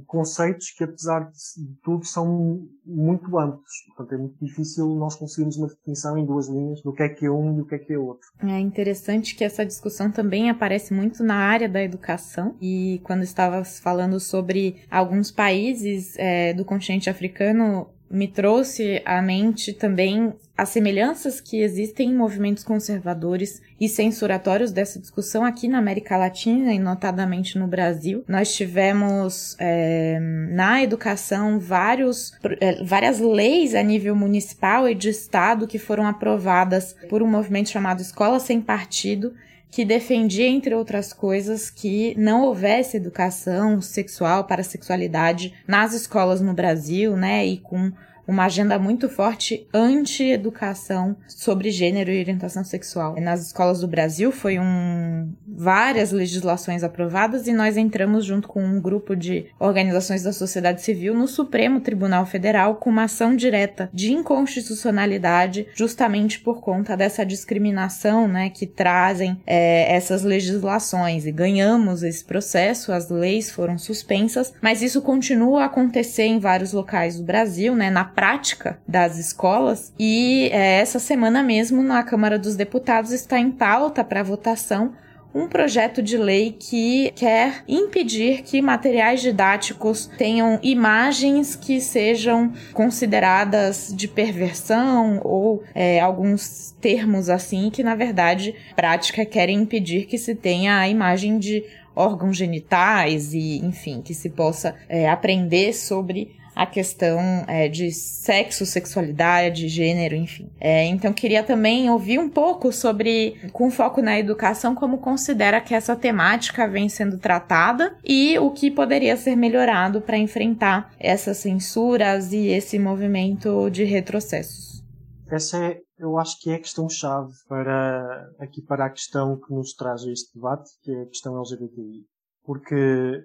conceitos 0.08 0.72
que, 0.72 0.86
apesar 0.86 1.30
de 1.30 1.36
tudo, 1.84 2.06
são 2.06 2.66
muito 2.86 3.38
amplos. 3.38 3.74
Portanto, 3.88 4.14
é 4.14 4.18
muito 4.18 4.38
difícil 4.40 4.88
nós 4.96 5.18
conseguirmos 5.18 5.58
uma 5.58 5.68
definição 5.68 6.18
em 6.18 6.26
duas 6.26 6.48
linhas 6.48 6.82
do 6.82 6.94
que 6.94 7.04
é 7.04 7.10
que 7.10 7.26
é 7.26 7.30
um 7.30 7.58
e 7.58 7.62
o 7.62 7.66
que 7.66 7.76
é 7.76 7.80
que 7.80 7.92
é 7.92 8.00
outro. 8.00 8.26
É 8.42 8.58
interessante 8.58 9.36
que 9.36 9.44
essa 9.44 9.66
discussão 9.66 10.10
também 10.10 10.50
aparece 10.50 10.94
muito 10.94 11.26
na 11.26 11.36
área 11.36 11.68
da 11.68 11.84
educação, 11.84 12.56
e 12.62 13.02
quando 13.04 13.24
estavas 13.24 13.80
falando 13.80 14.18
sobre 14.18 14.78
alguns 14.90 15.30
países 15.30 16.16
é, 16.18 16.54
do 16.54 16.69
continente 16.70 17.10
africano 17.10 17.90
me 18.12 18.28
trouxe 18.28 19.02
à 19.06 19.22
mente 19.22 19.74
também 19.74 20.34
as 20.58 20.70
semelhanças 20.70 21.40
que 21.40 21.62
existem 21.62 22.10
em 22.10 22.16
movimentos 22.16 22.64
conservadores 22.64 23.62
e 23.80 23.88
censuratórios 23.88 24.72
dessa 24.72 25.00
discussão 25.00 25.46
aqui 25.46 25.68
na 25.68 25.78
América 25.78 26.18
Latina 26.18 26.74
e 26.74 26.80
notadamente 26.80 27.58
no 27.58 27.68
Brasil. 27.68 28.24
Nós 28.28 28.54
tivemos 28.54 29.56
é, 29.60 30.20
na 30.52 30.84
educação 30.84 31.60
vários, 31.60 32.34
é, 32.60 32.84
várias 32.84 33.20
leis 33.20 33.76
a 33.76 33.84
nível 33.84 34.16
municipal 34.16 34.90
e 34.90 34.96
de 34.96 35.10
estado 35.10 35.68
que 35.68 35.80
foram 35.80 36.06
aprovadas 36.06 36.96
por 37.10 37.22
um 37.22 37.28
movimento 37.28 37.70
chamado 37.70 38.02
Escola 38.02 38.40
Sem 38.40 38.60
Partido 38.60 39.34
que 39.72 39.86
defendia, 39.86 40.48
entre 40.48 40.74
outras 40.74 41.14
coisas, 41.14 41.70
que 41.70 42.16
não 42.18 42.46
houvesse 42.46 42.98
educação 42.98 43.82
sexual 43.82 44.46
para 44.46 44.64
sexualidade 44.64 45.54
nas 45.68 45.94
escolas 45.94 46.42
no 46.42 46.54
Brasil, 46.54 47.16
né, 47.16 47.46
e 47.46 47.58
com 47.58 47.92
uma 48.30 48.46
agenda 48.46 48.78
muito 48.78 49.10
forte 49.10 49.68
anti-educação 49.74 51.16
sobre 51.28 51.72
gênero 51.72 52.12
e 52.12 52.20
orientação 52.20 52.64
sexual. 52.64 53.20
Nas 53.20 53.48
escolas 53.48 53.82
do 53.82 53.88
Brasil 53.88 54.32
foi 54.32 54.60
um 54.60 55.34
várias 55.48 56.12
legislações 56.12 56.84
aprovadas 56.84 57.48
e 57.48 57.54
nós 57.54 57.76
entramos 57.76 58.24
junto 58.24 58.48
com 58.48 58.64
um 58.64 58.80
grupo 58.80 59.16
de 59.16 59.48
organizações 59.60 60.24
da 60.24 60.32
sociedade 60.32 60.82
civil 60.82 61.14
no 61.14 61.28
Supremo 61.28 61.82
Tribunal 61.82 62.26
Federal 62.26 62.76
com 62.76 62.90
uma 62.90 63.06
ação 63.06 63.36
direta 63.36 63.90
de 63.92 64.14
inconstitucionalidade 64.14 65.68
justamente 65.74 66.40
por 66.40 66.62
conta 66.62 66.96
dessa 66.96 67.26
discriminação, 67.26 68.28
né, 68.28 68.50
que 68.50 68.68
trazem 68.68 69.42
é, 69.46 69.94
essas 69.94 70.24
legislações 70.24 71.26
e 71.26 71.32
ganhamos 71.32 72.04
esse 72.04 72.24
processo, 72.24 72.94
as 72.94 73.10
leis 73.10 73.50
foram 73.50 73.78
suspensas, 73.78 74.54
mas 74.62 74.82
isso 74.82 75.02
continua 75.02 75.64
a 75.64 75.66
acontecer 75.66 76.24
em 76.24 76.40
vários 76.40 76.74
locais 76.74 77.18
do 77.18 77.24
Brasil, 77.24 77.76
né, 77.76 77.90
na 77.90 78.06
prática 78.20 78.78
das 78.86 79.18
escolas. 79.18 79.94
E 79.98 80.50
é, 80.52 80.82
essa 80.82 81.00
semana 81.00 81.42
mesmo, 81.42 81.82
na 81.82 82.04
Câmara 82.04 82.38
dos 82.38 82.58
Deputados, 82.58 83.14
está 83.14 83.40
em 83.40 83.50
pauta 83.50 84.04
para 84.04 84.22
votação 84.22 84.94
um 85.34 85.48
projeto 85.48 86.02
de 86.02 86.18
lei 86.18 86.52
que 86.52 87.14
quer 87.16 87.64
impedir 87.66 88.42
que 88.42 88.62
materiais 88.62 89.22
didáticos 89.22 90.08
tenham 90.18 90.60
imagens 90.62 91.56
que 91.56 91.80
sejam 91.80 92.52
consideradas 92.74 93.94
de 93.96 94.08
perversão 94.08 95.22
ou 95.24 95.64
é, 95.74 96.02
alguns 96.02 96.76
termos 96.82 97.30
assim 97.30 97.70
que 97.70 97.84
na 97.84 97.96
verdade 97.96 98.56
prática 98.76 99.24
querem 99.24 99.62
impedir 99.62 100.08
que 100.08 100.18
se 100.18 100.34
tenha 100.34 100.80
a 100.80 100.90
imagem 100.90 101.38
de 101.38 101.64
órgãos 101.96 102.36
genitais 102.36 103.32
e 103.34 103.60
enfim 103.64 104.02
que 104.02 104.16
se 104.16 104.32
possa 104.32 104.76
é, 104.90 105.08
aprender 105.08 105.74
sobre 105.74 106.39
a 106.56 106.66
questão 106.66 107.20
é, 107.48 107.68
de 107.68 107.92
sexo, 107.92 108.66
sexualidade, 108.66 109.68
gênero, 109.68 110.16
enfim. 110.16 110.50
É, 110.60 110.86
então, 110.86 111.14
queria 111.14 111.44
também 111.44 111.90
ouvir 111.90 112.20
um 112.20 112.30
pouco 112.30 112.72
sobre, 112.72 113.36
com 113.52 113.72
foco 113.72 114.02
na 114.02 114.20
educação, 114.20 114.76
como 114.76 114.98
considera 114.98 115.62
que 115.62 115.74
essa 115.74 115.96
temática 115.96 116.68
vem 116.68 116.90
sendo 116.90 117.18
tratada 117.18 117.96
e 118.04 118.38
o 118.40 118.52
que 118.52 118.70
poderia 118.72 119.16
ser 119.16 119.36
melhorado 119.36 120.02
para 120.02 120.18
enfrentar 120.18 120.94
essas 121.00 121.38
censuras 121.38 122.32
e 122.34 122.48
esse 122.48 122.78
movimento 122.78 123.70
de 123.70 123.84
retrocessos. 123.84 124.84
Essa 125.32 125.64
é, 125.64 125.80
eu 125.98 126.18
acho 126.18 126.40
que 126.40 126.50
é 126.50 126.56
a 126.56 126.60
questão-chave 126.60 127.32
para, 127.48 128.32
aqui 128.40 128.62
para 128.62 128.86
a 128.86 128.90
questão 128.90 129.40
que 129.40 129.54
nos 129.54 129.74
traz 129.74 130.04
este 130.04 130.34
debate, 130.34 130.72
que 130.82 130.92
é 130.92 131.04
a 131.04 131.06
questão 131.06 131.38
LGBTI. 131.38 132.06
Porque 132.44 132.76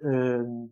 hum, 0.05 0.69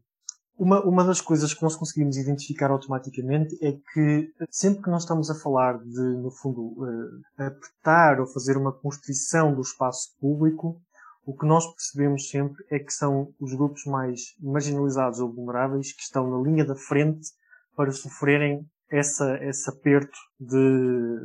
uma, 0.59 0.85
uma 0.85 1.05
das 1.05 1.21
coisas 1.21 1.55
que 1.55 1.63
nós 1.63 1.75
conseguimos 1.75 2.17
identificar 2.17 2.71
automaticamente 2.71 3.57
é 3.65 3.73
que 3.73 4.33
sempre 4.51 4.83
que 4.83 4.91
nós 4.91 5.03
estamos 5.03 5.31
a 5.31 5.35
falar 5.35 5.79
de, 5.79 6.17
no 6.17 6.31
fundo, 6.31 6.61
uh, 6.61 7.23
apertar 7.37 8.21
ou 8.21 8.27
fazer 8.27 8.57
uma 8.57 8.73
constrição 8.73 9.55
do 9.55 9.63
espaço 9.63 10.11
público, 10.21 10.81
o 11.25 11.37
que 11.37 11.47
nós 11.47 11.65
percebemos 11.73 12.29
sempre 12.29 12.65
é 12.71 12.79
que 12.79 12.93
são 12.93 13.33
os 13.41 13.55
grupos 13.55 13.85
mais 13.87 14.21
marginalizados 14.41 15.21
ou 15.21 15.33
vulneráveis 15.33 15.93
que 15.93 16.03
estão 16.03 16.29
na 16.29 16.43
linha 16.49 16.65
da 16.65 16.75
frente 16.75 17.29
para 17.77 17.93
sofrerem 17.93 18.67
essa, 18.91 19.39
esse 19.43 19.71
aperto 19.71 20.19
de 20.39 21.19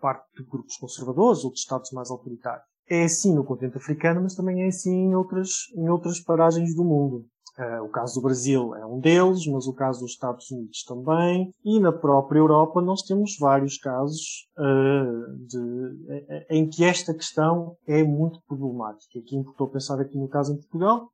parte 0.00 0.26
de 0.36 0.44
grupos 0.44 0.76
conservadores 0.76 1.44
ou 1.44 1.52
de 1.52 1.58
Estados 1.58 1.90
mais 1.92 2.10
autoritários. 2.10 2.66
É 2.88 3.04
assim 3.04 3.34
no 3.34 3.44
continente 3.44 3.78
africano, 3.78 4.22
mas 4.22 4.34
também 4.34 4.62
é 4.62 4.66
assim 4.66 4.90
em 4.90 5.14
outras, 5.14 5.50
em 5.74 5.88
outras 5.88 6.20
paragens 6.20 6.74
do 6.74 6.84
mundo. 6.84 7.24
Uh, 7.56 7.84
o 7.84 7.88
caso 7.88 8.14
do 8.14 8.22
Brasil 8.22 8.74
é 8.74 8.84
um 8.84 8.98
deles, 8.98 9.46
mas 9.46 9.68
o 9.68 9.72
caso 9.72 10.00
dos 10.00 10.10
Estados 10.10 10.50
Unidos 10.50 10.82
também. 10.82 11.52
E 11.64 11.78
na 11.78 11.92
própria 11.92 12.40
Europa 12.40 12.82
nós 12.82 13.02
temos 13.02 13.36
vários 13.38 13.78
casos 13.78 14.48
uh, 14.58 15.36
de, 15.46 16.46
em 16.50 16.68
que 16.68 16.82
esta 16.82 17.14
questão 17.14 17.76
é 17.86 18.02
muito 18.02 18.40
problemática. 18.48 19.20
Aqui 19.20 19.38
estou 19.38 19.68
a 19.68 19.70
pensar 19.70 20.00
aqui 20.00 20.18
no 20.18 20.28
caso 20.28 20.52
em 20.52 20.56
Portugal, 20.56 21.08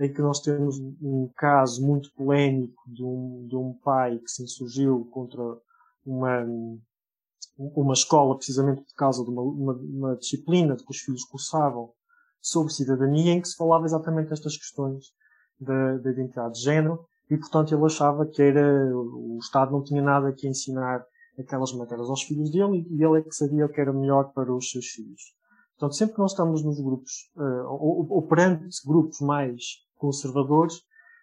em 0.00 0.12
que 0.12 0.20
nós 0.20 0.40
temos 0.40 0.80
um 1.00 1.30
caso 1.36 1.80
muito 1.86 2.12
polémico 2.12 2.82
de 2.88 3.04
um, 3.04 3.46
de 3.48 3.54
um 3.54 3.72
pai 3.84 4.18
que 4.18 4.30
se 4.32 4.42
insurgiu 4.42 5.08
contra 5.12 5.42
uma, 6.04 6.44
uma 7.56 7.92
escola 7.92 8.36
precisamente 8.36 8.82
por 8.82 8.94
causa 8.96 9.22
de 9.22 9.30
uma, 9.30 9.42
uma, 9.42 9.72
uma 9.74 10.16
disciplina 10.16 10.74
de 10.74 10.84
que 10.84 10.90
os 10.90 10.98
filhos 10.98 11.24
cursavam 11.24 11.92
sobre 12.40 12.72
cidadania 12.72 13.32
em 13.32 13.40
que 13.40 13.48
se 13.48 13.56
falava 13.56 13.84
exatamente 13.84 14.32
estas 14.32 14.56
questões 14.56 15.16
da, 15.60 15.98
da 15.98 16.10
identidade 16.10 16.54
de 16.54 16.62
género 16.62 17.04
e, 17.30 17.36
portanto, 17.36 17.74
ele 17.74 17.84
achava 17.84 18.26
que 18.26 18.40
era, 18.40 18.96
o 18.96 19.38
Estado 19.40 19.72
não 19.72 19.82
tinha 19.82 20.02
nada 20.02 20.32
que 20.32 20.48
ensinar 20.48 21.04
aquelas 21.38 21.72
matérias 21.72 22.08
aos 22.08 22.22
filhos 22.22 22.50
dele 22.50 22.86
e 22.90 23.04
ele 23.04 23.18
é 23.18 23.22
que 23.22 23.34
sabia 23.34 23.66
o 23.66 23.68
que 23.68 23.80
era 23.80 23.92
melhor 23.92 24.32
para 24.32 24.52
os 24.52 24.70
seus 24.70 24.86
filhos. 24.86 25.20
Portanto, 25.78 25.96
sempre 25.96 26.14
que 26.14 26.20
nós 26.20 26.32
estamos 26.32 26.64
nos 26.64 26.80
grupos, 26.80 27.12
uh, 27.36 27.68
ou, 27.68 28.06
ou 28.10 28.26
perante 28.26 28.66
grupos 28.84 29.20
mais 29.20 29.62
conservadores, 29.96 30.74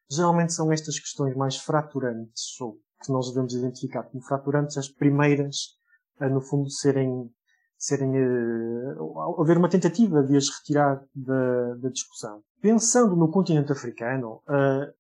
geralmente 0.10 0.54
são 0.54 0.72
estas 0.72 1.00
questões 1.00 1.36
mais 1.36 1.58
fraturantes, 1.58 2.60
ou 2.62 2.78
que 3.04 3.12
nós 3.12 3.30
devemos 3.30 3.54
identificar 3.54 4.04
como 4.04 4.24
fraturantes, 4.24 4.78
as 4.78 4.88
primeiras 4.88 5.76
a, 6.20 6.30
no 6.30 6.40
fundo, 6.40 6.70
serem, 6.70 7.30
serem, 7.78 8.12
uh, 8.12 9.42
haver 9.42 9.58
uma 9.58 9.70
tentativa 9.70 10.24
de 10.24 10.38
as 10.38 10.50
retirar 10.50 11.04
da, 11.14 11.74
da 11.76 11.90
discussão 11.90 12.42
pensando 12.66 13.16
no 13.16 13.30
continente 13.30 13.72
africano, 13.72 14.42
uh, 14.50 14.92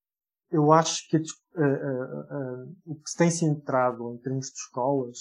eu 0.51 0.71
acho 0.71 1.09
que 1.09 1.17
uh, 1.17 1.21
uh, 1.21 2.75
o 2.85 2.93
que 2.93 3.09
se 3.09 3.17
tem 3.17 3.31
centrado 3.31 4.13
em 4.13 4.17
termos 4.19 4.51
de 4.51 4.59
escolas, 4.59 5.17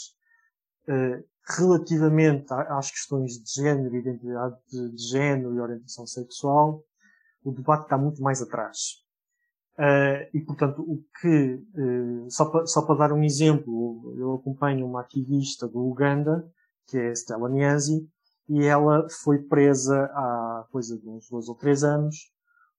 relativamente 1.57 2.53
às 2.53 2.91
questões 2.91 3.43
de 3.43 3.63
género, 3.63 3.97
identidade 3.97 4.57
de, 4.71 5.09
género 5.09 5.55
e 5.55 5.61
orientação 5.61 6.07
sexual, 6.07 6.85
o 7.43 7.51
debate 7.51 7.85
está 7.85 7.97
muito 7.97 8.21
mais 8.21 8.43
atrás. 8.43 9.03
e, 10.35 10.41
portanto, 10.41 10.83
o 10.83 11.03
que, 11.19 11.65
só 12.29 12.51
para, 12.51 12.67
só 12.67 12.83
para 12.83 13.09
dar 13.09 13.13
um 13.15 13.25
exemplo, 13.25 14.15
eu 14.19 14.35
acompanho 14.35 14.87
uma 14.87 15.01
ativista 15.01 15.67
do 15.67 15.89
Uganda, 15.89 16.47
que 16.87 16.99
é 16.99 17.13
Stella 17.13 17.49
Niazi, 17.49 18.07
e 18.47 18.63
ela 18.63 19.07
foi 19.23 19.39
presa 19.39 20.05
há 20.05 20.67
coisa 20.71 20.99
de 20.99 21.09
uns 21.09 21.31
dois 21.31 21.49
ou 21.49 21.55
três 21.55 21.83
anos 21.83 22.34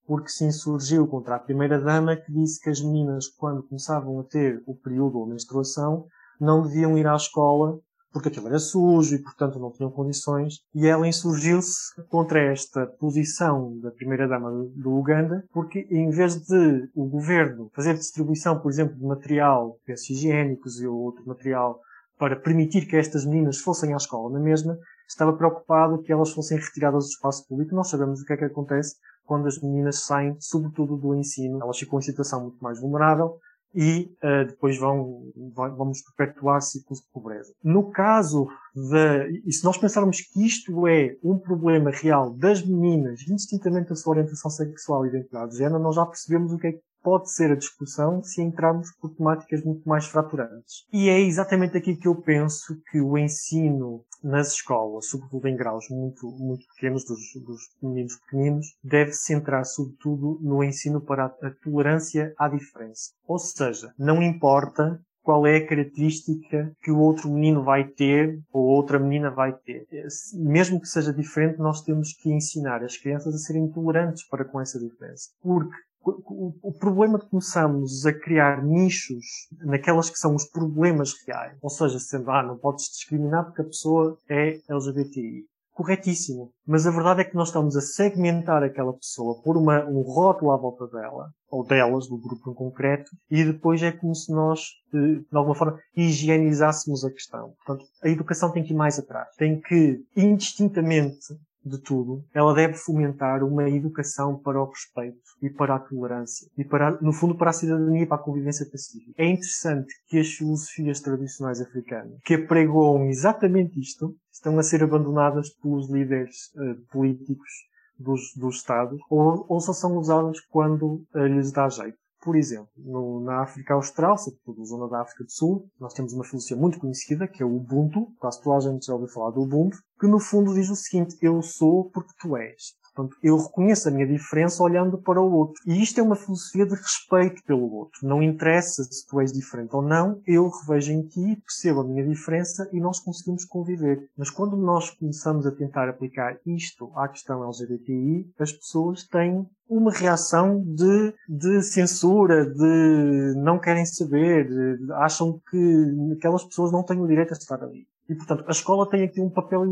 porque 0.06 0.30
se 0.30 0.46
insurgiu 0.46 1.08
contra 1.08 1.36
a 1.36 1.40
primeira-dama 1.40 2.16
que 2.16 2.32
disse 2.32 2.60
que 2.62 2.70
as 2.70 2.82
meninas, 2.82 3.28
quando 3.28 3.64
começavam 3.64 4.20
a 4.20 4.24
ter 4.24 4.62
o 4.66 4.76
período 4.76 5.20
ou 5.20 5.28
menstruação, 5.28 6.06
não 6.40 6.62
deviam 6.62 6.98
ir 6.98 7.08
à 7.08 7.16
escola 7.16 7.80
porque 8.16 8.30
aquilo 8.30 8.48
era 8.48 8.60
sujo 8.60 9.14
e, 9.14 9.22
portanto, 9.22 9.60
não 9.60 9.74
tinham 9.74 9.92
condições. 9.92 10.62
E 10.74 10.88
ela 10.88 11.06
insurgiu-se 11.06 12.02
contra 12.08 12.40
esta 12.40 12.88
posição 12.88 13.78
da 13.82 13.92
primeira-dama 13.92 14.50
do 14.74 14.98
Uganda, 14.98 15.44
porque 15.52 15.86
em 15.92 16.10
vez 16.12 16.38
de 16.48 16.90
o 16.96 17.10
governo 17.10 17.70
fazer 17.76 17.94
distribuição, 17.94 18.58
por 18.62 18.72
exemplo, 18.72 18.96
de 18.96 19.04
material, 19.04 19.78
peças 19.86 20.10
higiênicos 20.10 20.80
e 20.80 20.88
outro 20.88 21.28
material, 21.28 21.78
para 22.18 22.38
permitir 22.38 22.86
que 22.86 22.96
estas 22.96 23.26
meninas 23.26 23.58
fossem 23.58 23.94
à 23.94 23.98
escola 23.98 24.32
na 24.32 24.40
mesma, 24.40 24.78
estava 25.06 25.34
preocupado 25.34 26.02
que 26.02 26.14
elas 26.14 26.32
fossem 26.32 26.58
retiradas 26.58 27.04
do 27.04 27.10
espaço 27.10 27.46
público. 27.46 27.76
Nós 27.76 27.90
sabemos 27.90 28.22
o 28.22 28.26
que 28.26 28.32
é 28.32 28.38
que 28.38 28.46
acontece 28.46 28.96
quando 29.26 29.48
as 29.48 29.60
meninas 29.62 30.04
saem, 30.06 30.36
sobretudo 30.40 30.98
do 30.98 31.16
ensino, 31.16 31.62
elas 31.62 31.78
ficam 31.78 32.00
em 32.00 32.02
situação 32.02 32.44
muito 32.44 32.64
mais 32.64 32.80
vulnerável 32.80 33.40
e 33.76 34.10
uh, 34.24 34.48
depois 34.48 34.78
vão, 34.80 35.24
vamos 35.54 36.02
perpetuar 36.16 36.62
ciclos 36.62 37.02
de 37.02 37.08
pobreza. 37.12 37.54
No 37.62 37.92
caso 37.92 38.48
de, 38.74 39.42
e 39.46 39.52
se 39.52 39.66
nós 39.66 39.78
pensarmos 39.78 40.22
que 40.22 40.46
isto 40.46 40.88
é 40.88 41.18
um 41.22 41.38
problema 41.38 41.92
real 41.92 42.32
das 42.32 42.66
meninas, 42.66 43.22
indistintamente 43.28 43.90
da 43.90 43.96
sua 43.96 44.12
orientação 44.12 44.50
sexual 44.50 45.06
e 45.06 45.10
identidade 45.10 45.52
de 45.52 45.58
género, 45.58 45.84
nós 45.84 45.96
já 45.96 46.06
percebemos 46.06 46.54
o 46.54 46.58
que 46.58 46.68
é 46.68 46.72
que 46.72 46.82
pode 47.06 47.32
ser 47.32 47.52
a 47.52 47.56
discussão 47.56 48.24
se 48.24 48.42
entrarmos 48.42 48.90
por 49.00 49.14
temáticas 49.14 49.64
muito 49.64 49.88
mais 49.88 50.08
fraturantes. 50.08 50.86
E 50.92 51.08
é 51.08 51.22
exatamente 51.22 51.78
aqui 51.78 51.96
que 51.96 52.08
eu 52.08 52.16
penso 52.16 52.76
que 52.90 53.00
o 53.00 53.16
ensino 53.16 54.04
nas 54.24 54.54
escolas, 54.54 55.08
sobretudo 55.08 55.48
em 55.48 55.56
graus 55.56 55.86
muito, 55.92 56.28
muito 56.32 56.66
pequenos, 56.74 57.06
dos, 57.06 57.20
dos 57.46 57.62
meninos 57.80 58.16
pequeninos, 58.22 58.66
deve 58.84 59.14
centrar 59.14 59.64
sobretudo 59.66 60.40
no 60.42 60.64
ensino 60.64 61.00
para 61.00 61.26
a 61.26 61.52
tolerância 61.64 62.34
à 62.40 62.48
diferença. 62.48 63.12
Ou 63.28 63.38
seja, 63.38 63.94
não 64.00 64.24
importa 64.24 65.00
qual 65.26 65.46
é 65.46 65.58
a 65.58 65.68
característica 65.68 66.72
que 66.84 66.92
o 66.92 67.00
outro 67.00 67.30
menino 67.30 67.64
vai 67.64 67.84
ter 67.84 68.40
ou 68.54 68.64
outra 68.64 69.00
menina 69.00 69.32
vai 69.32 69.54
ter. 69.54 69.88
Mesmo 70.34 70.80
que 70.80 70.88
seja 70.88 71.12
diferente, 71.12 71.60
nós 71.60 71.82
temos 71.82 72.14
que 72.14 72.32
ensinar 72.32 72.84
as 72.84 72.96
crianças 72.96 73.34
a 73.34 73.38
serem 73.40 73.68
tolerantes 73.72 74.28
para 74.28 74.46
com 74.46 74.62
essa 74.62 74.80
diferença. 74.80 75.30
Porque 75.42 75.76
o, 76.06 76.72
problema 76.74 77.18
de 77.18 77.28
começarmos 77.28 78.06
a 78.06 78.14
criar 78.14 78.64
nichos 78.64 79.26
naquelas 79.62 80.10
que 80.10 80.18
são 80.18 80.36
os 80.36 80.46
problemas 80.46 81.14
reais, 81.26 81.58
ou 81.62 81.70
seja, 81.70 82.00
sendo, 82.00 82.30
ah, 82.30 82.44
não 82.44 82.58
podes 82.58 82.86
discriminar 82.86 83.46
porque 83.46 83.62
a 83.62 83.66
pessoa 83.66 84.18
é 84.30 84.60
LGBTI, 84.70 85.46
corretíssimo. 85.76 86.52
Mas 86.66 86.88
a 86.88 86.92
verdade 86.92 87.22
é 87.22 87.24
que 87.24 87.36
nós 87.36 87.50
estamos 87.50 87.76
a 87.76 87.82
segmentar 87.82 88.64
aquela 88.64 88.94
pessoa 88.94 89.42
por 89.42 89.58
uma, 89.58 89.84
um 89.86 90.02
rótulo 90.02 90.52
à 90.52 90.58
volta 90.58 90.88
dela, 90.88 91.30
ou 91.50 91.66
delas, 91.66 92.08
do 92.08 92.18
grupo 92.18 92.52
em 92.52 92.54
concreto, 92.54 93.12
e 93.30 93.44
depois 93.44 93.84
é 93.84 93.92
como 93.92 94.16
se 94.16 94.32
nós, 94.32 94.62
de, 94.92 95.20
de 95.20 95.38
alguma 95.38 95.56
forma, 95.56 95.80
higienizássemos 95.96 97.04
a 97.04 97.12
questão. 97.12 97.54
Portanto, 97.66 97.86
a 98.04 98.10
educação 98.10 98.52
tem 98.52 98.64
que 98.64 98.74
ir 98.74 98.78
mais 98.78 98.98
atrás. 98.98 99.28
Tem 99.38 99.60
que, 99.60 100.00
indistintamente, 100.16 101.36
de 101.66 101.80
tudo, 101.80 102.24
ela 102.34 102.54
deve 102.54 102.76
fomentar 102.76 103.44
uma 103.44 103.68
educação 103.68 104.38
para 104.38 104.62
o 104.62 104.70
respeito 104.70 105.18
e 105.42 105.50
para 105.50 105.76
a 105.76 105.80
tolerância 105.80 106.48
e 106.56 106.64
para, 106.64 106.92
no 107.02 107.12
fundo, 107.12 107.36
para 107.36 107.50
a 107.50 107.54
cidadania 107.54 108.04
e 108.04 108.06
para 108.06 108.18
a 108.18 108.24
convivência 108.24 108.70
pacífica. 108.70 109.12
É 109.18 109.26
interessante 109.26 109.92
que 110.08 110.20
as 110.20 110.28
filosofias 110.28 111.00
tradicionais 111.00 111.60
africanas, 111.60 112.20
que 112.24 112.36
apregoam 112.36 113.06
exatamente 113.06 113.80
isto, 113.80 114.16
estão 114.32 114.60
a 114.60 114.64
ser 114.64 114.84
abandonadas 114.84 115.50
pelos 115.50 115.90
líderes 115.90 116.52
uh, 116.56 116.76
políticos 116.92 117.50
dos, 117.98 118.34
dos 118.36 118.58
Estados 118.58 119.00
ou, 119.10 119.46
ou 119.48 119.60
só 119.60 119.74
são 119.74 119.98
usadas 119.98 120.40
quando 120.50 121.04
uh, 121.16 121.26
lhes 121.26 121.52
dá 121.52 121.68
jeito. 121.70 121.98
Por 122.26 122.36
exemplo, 122.36 122.72
no, 122.76 123.20
na 123.20 123.44
África 123.44 123.76
Austral, 123.76 124.18
sobretudo 124.18 124.58
na 124.58 124.66
zona 124.66 124.90
da 124.90 125.02
África 125.02 125.24
do 125.24 125.32
Sul, 125.32 125.70
nós 125.80 125.94
temos 125.94 126.12
uma 126.12 126.24
filosofia 126.24 126.58
muito 126.58 126.80
conhecida, 126.80 127.28
que 127.28 127.44
é 127.44 127.46
o 127.46 127.56
Ubuntu, 127.56 128.08
quase 128.18 128.42
toda 128.42 128.58
a 128.58 128.60
gente 128.62 128.88
já 128.88 128.94
ouviu 128.94 129.08
falar 129.10 129.30
do 129.30 129.44
Ubuntu, 129.44 129.78
que 130.00 130.08
no 130.08 130.20
fundo 130.20 130.56
diz 130.56 130.68
o 130.72 130.76
seguinte, 130.76 131.16
eu 131.22 131.40
sou 131.44 131.92
porque 131.92 132.14
tu 132.20 132.36
és. 132.36 132.74
Portanto, 132.96 133.18
eu 133.22 133.38
reconheço 133.38 133.90
a 133.90 133.92
minha 133.92 134.08
diferença 134.08 134.64
olhando 134.64 134.98
para 134.98 135.22
o 135.22 135.32
outro. 135.32 135.62
E 135.68 135.84
isto 135.84 136.00
é 136.00 136.04
uma 136.04 136.16
filosofia 136.16 136.66
de 136.66 136.76
respeito 136.76 137.44
pelo 137.44 137.70
outro. 137.72 138.08
Não 138.08 138.24
interessa 138.24 138.84
se 138.84 139.06
tu 139.06 139.20
és 139.20 139.34
diferente 139.34 139.76
ou 139.76 139.82
não, 139.82 140.22
eu 140.26 140.50
revejo 140.50 140.94
em 140.94 141.02
ti, 141.06 141.36
percebo 141.46 141.82
a 141.82 141.84
minha 141.84 142.08
diferença 142.08 142.70
e 142.72 142.80
nós 142.80 143.00
conseguimos 143.00 143.44
conviver. 143.44 144.08
Mas 144.18 144.30
quando 144.30 144.56
nós 144.56 144.90
começamos 144.92 145.46
a 145.46 145.52
tentar 145.52 145.90
aplicar 145.90 146.38
isto 146.46 146.90
à 146.96 147.10
questão 147.10 147.44
LGBTI, 147.44 148.32
as 148.40 148.54
pessoas 148.54 149.06
têm 149.08 149.46
uma 149.68 149.92
reação 149.92 150.64
de, 150.64 151.14
de 151.28 151.62
censura, 151.64 152.46
de 152.46 153.34
não 153.36 153.60
querem 153.60 153.86
saber, 153.86 154.48
de, 154.48 154.92
acham 154.94 155.42
que 155.50 156.14
aquelas 156.18 156.44
pessoas 156.44 156.72
não 156.72 156.84
têm 156.84 157.02
o 157.02 157.08
direito 157.08 157.34
a 157.34 157.38
estar 157.38 157.62
ali. 157.62 157.88
E, 158.08 158.16
portanto, 158.16 158.44
a 158.48 158.52
escola 158.52 158.88
tem 158.90 159.04
aqui 159.04 159.20
um 159.20 159.30
papel 159.30 159.66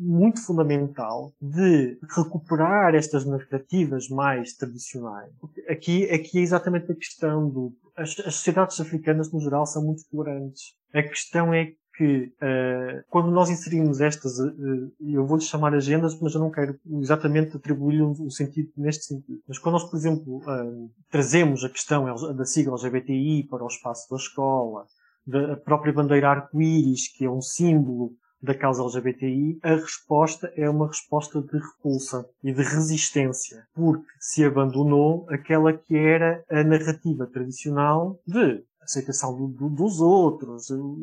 muito 0.00 0.44
fundamental 0.44 1.32
de 1.40 1.98
recuperar 2.16 2.94
estas 2.94 3.24
narrativas 3.24 4.08
mais 4.08 4.54
tradicionais. 4.54 5.32
Aqui, 5.68 6.10
aqui 6.10 6.38
é 6.38 6.42
exatamente 6.42 6.90
a 6.90 6.94
questão 6.94 7.48
do... 7.48 7.72
As, 7.96 8.18
as 8.20 8.34
sociedades 8.34 8.80
africanas, 8.80 9.32
no 9.32 9.40
geral, 9.40 9.64
são 9.66 9.84
muito 9.84 10.02
tolerantes. 10.10 10.74
A 10.92 11.02
questão 11.02 11.54
é 11.54 11.72
que 11.98 12.32
uh, 12.36 13.04
quando 13.10 13.28
nós 13.32 13.50
inserimos 13.50 14.00
estas, 14.00 14.38
uh, 14.38 14.92
eu 15.00 15.26
vou-lhe 15.26 15.42
chamar 15.42 15.74
agendas, 15.74 16.18
mas 16.20 16.32
eu 16.32 16.40
não 16.40 16.50
quero 16.50 16.78
exatamente 17.00 17.56
atribuir-lhe 17.56 18.02
um, 18.02 18.30
sentido 18.30 18.70
neste 18.76 19.06
sentido. 19.06 19.40
Mas 19.48 19.58
quando 19.58 19.72
nós, 19.72 19.90
por 19.90 19.96
exemplo, 19.96 20.36
uh, 20.36 20.90
trazemos 21.10 21.64
a 21.64 21.68
questão 21.68 22.04
da 22.34 22.44
sigla 22.44 22.74
LGBTI 22.74 23.48
para 23.50 23.64
o 23.64 23.66
espaço 23.66 24.08
da 24.08 24.16
escola, 24.16 24.86
da 25.28 25.56
própria 25.56 25.92
bandeira 25.92 26.30
arco-íris, 26.30 27.08
que 27.08 27.26
é 27.26 27.30
um 27.30 27.42
símbolo 27.42 28.12
da 28.40 28.54
causa 28.54 28.82
LGBTI, 28.82 29.58
a 29.62 29.74
resposta 29.74 30.50
é 30.56 30.70
uma 30.70 30.86
resposta 30.86 31.42
de 31.42 31.58
repulsa 31.58 32.24
e 32.42 32.52
de 32.52 32.62
resistência, 32.62 33.66
porque 33.74 34.06
se 34.18 34.44
abandonou 34.44 35.26
aquela 35.28 35.72
que 35.72 35.96
era 35.96 36.42
a 36.48 36.62
narrativa 36.62 37.26
tradicional 37.26 38.18
de 38.26 38.62
aceitação 38.80 39.36
do, 39.36 39.48
do, 39.48 39.68
dos 39.68 40.00
outros. 40.00 40.70
Eu, 40.70 40.96